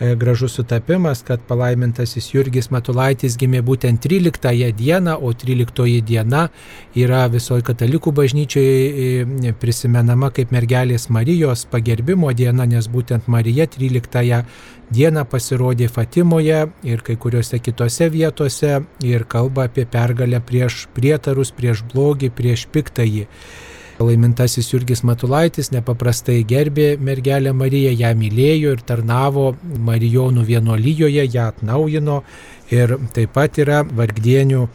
E, 0.00 0.14
gražus 0.14 0.52
sutapimas, 0.52 1.22
kad 1.22 1.40
palaimintasis 1.48 2.26
Jurgis 2.34 2.66
Matulaitis 2.70 3.38
gimė 3.40 3.62
būtent 3.64 4.02
13 4.04 4.74
dieną, 4.76 5.14
o 5.24 5.30
13 5.32 6.02
diena 6.04 6.42
yra 6.92 7.22
visoje 7.32 7.64
katalikų 7.64 8.12
bažnyčioje 8.12 9.54
prisimenama 9.60 10.28
kaip 10.36 10.52
mergelės 10.52 11.08
Marijos 11.08 11.64
pagerbimo 11.72 12.32
diena, 12.36 12.66
nes 12.68 12.90
būtent 12.92 13.24
Marija 13.26 13.64
13 13.72 14.42
dieną 14.92 15.24
pasirodė 15.32 15.88
Fatimoje 15.88 16.58
ir 16.84 17.00
kai 17.06 17.16
kuriuose 17.16 17.62
kitose 17.64 18.10
vietose 18.12 18.82
ir 19.00 19.24
kalba 19.24 19.64
apie 19.70 19.86
pergalę 19.88 20.42
prieš 20.44 20.90
prietarus, 20.92 21.54
prieš 21.56 21.80
blogį, 21.94 22.30
prieš 22.36 22.66
piktąjį. 22.68 23.24
Laimintasis 23.98 24.68
Jurgis 24.72 25.00
Matulaitis 25.08 25.70
nepaprastai 25.72 26.42
gerbė 26.44 26.96
mergelę 27.00 27.54
Mariją, 27.56 27.94
ją 27.96 28.10
mylėjo 28.18 28.74
ir 28.76 28.82
tarnavo 28.84 29.54
Marijonų 29.88 30.44
vienuolyjoje, 30.44 31.24
ją 31.24 31.46
atnaujino. 31.54 32.20
Ir 32.74 32.96
taip 33.16 33.32
pat 33.32 33.56
yra 33.62 33.80
vargdienių 33.86 34.66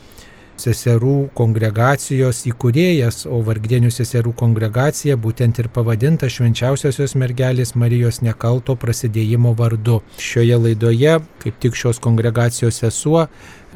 seserų 0.61 1.15
kongregacijos 1.37 2.43
įkūrėjas, 2.51 3.25
o 3.29 3.41
Vargdienių 3.45 3.91
seserų 3.93 4.35
kongregacija 4.37 5.17
būtent 5.17 5.59
ir 5.63 5.71
pavadinta 5.73 6.29
švenčiausiosios 6.29 7.17
mergelės 7.19 7.73
Marijos 7.75 8.21
nekalto 8.25 8.77
prasidėjimo 8.79 9.55
vardu. 9.57 9.99
Šioje 10.21 10.61
laidoje 10.67 11.17
kaip 11.41 11.59
tik 11.63 11.75
šios 11.77 11.99
kongregacijos 12.03 12.81
sesuo 12.83 13.25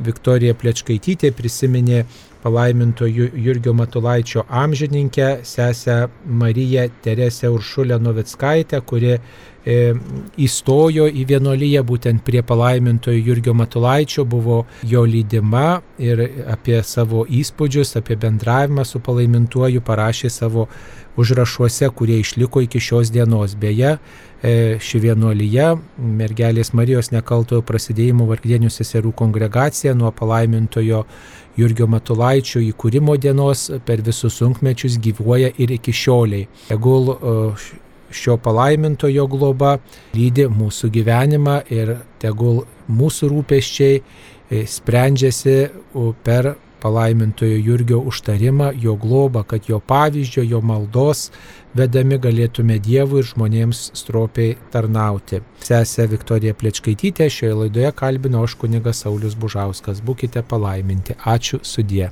Viktorija 0.05 0.55
Plečkaitytė 0.59 1.31
prisiminė 1.35 2.03
palaiminto 2.45 3.07
Jurgio 3.07 3.73
Matulaičio 3.73 4.43
amžininkę, 4.49 5.39
sesę 5.43 6.07
Mariją 6.25 6.89
Teresę 7.01 7.51
Uršulę 7.51 7.99
Novickaitę, 7.99 8.81
kuri 8.81 9.17
įstojo 9.65 11.07
į 11.09 11.23
vienuolyje 11.25 11.81
būtent 11.81 12.21
prie 12.25 12.43
palaimintojo 12.45 13.17
Jurgio 13.17 13.53
Matulaičio, 13.57 14.25
buvo 14.25 14.65
jo 14.85 15.01
lydima 15.05 15.81
ir 15.97 16.21
apie 16.51 16.83
savo 16.83 17.25
įspūdžius, 17.25 17.95
apie 17.97 18.15
bendravimą 18.15 18.85
su 18.85 19.01
palaimintuoju 19.01 19.81
parašė 19.81 20.29
savo 20.29 20.67
užrašuose, 21.17 21.89
kurie 21.89 22.19
išliko 22.19 22.61
iki 22.61 22.79
šios 22.79 23.11
dienos. 23.11 23.55
Beje, 23.55 23.97
e, 24.43 24.77
ši 24.79 24.99
vienuolyje, 24.99 25.71
mergelės 25.97 26.73
Marijos 26.73 27.09
nekaltojo 27.11 27.63
prasidėjimo 27.65 28.27
vargdienių 28.29 28.69
seserų 28.69 29.15
kongregacija 29.15 29.95
nuo 29.95 30.11
palaimintojo 30.11 31.05
Jurgio 31.57 31.87
Matulaičio 31.87 32.59
įkūrimo 32.59 33.15
dienos 33.17 33.71
per 33.85 34.03
visus 34.03 34.35
sunkmečius 34.41 34.99
gyvuoja 34.99 35.53
ir 35.57 35.71
iki 35.71 35.95
šioliai. 35.95 36.49
Tegul 36.67 37.15
šio 38.11 38.37
palaimintojo 38.37 39.27
globa 39.31 39.77
lydi 40.15 40.47
mūsų 40.51 40.91
gyvenimą 40.93 41.61
ir 41.73 41.95
tegul 42.21 42.63
mūsų 42.91 43.31
rūpeščiai 43.33 43.97
e, 43.97 44.65
sprendžiasi 44.69 45.57
per 46.23 46.55
palaimintojo 46.85 47.57
Jurgio 47.57 47.99
užtarimą, 47.99 48.71
jo 48.77 48.95
globą, 48.95 49.43
kad 49.43 49.69
jo 49.69 49.79
pavyzdžio, 49.79 50.43
jo 50.45 50.61
maldos 50.61 51.29
vedami 51.75 52.19
galėtume 52.21 52.77
Dievui 52.79 53.23
ir 53.23 53.29
žmonėms 53.31 53.87
stropiai 53.97 54.57
tarnauti. 54.73 55.41
Sesė 55.65 56.05
Viktorija 56.11 56.53
Plečkaitytė 56.53 57.29
šioje 57.37 57.57
laidoje 57.63 57.91
kalbino 58.03 58.43
aš 58.45 58.57
kunigas 58.61 59.01
Saulis 59.01 59.33
Bužauskas. 59.33 60.03
Būkite 60.05 60.45
palaiminti. 60.45 61.17
Ačiū 61.35 61.63
sudie. 61.63 62.11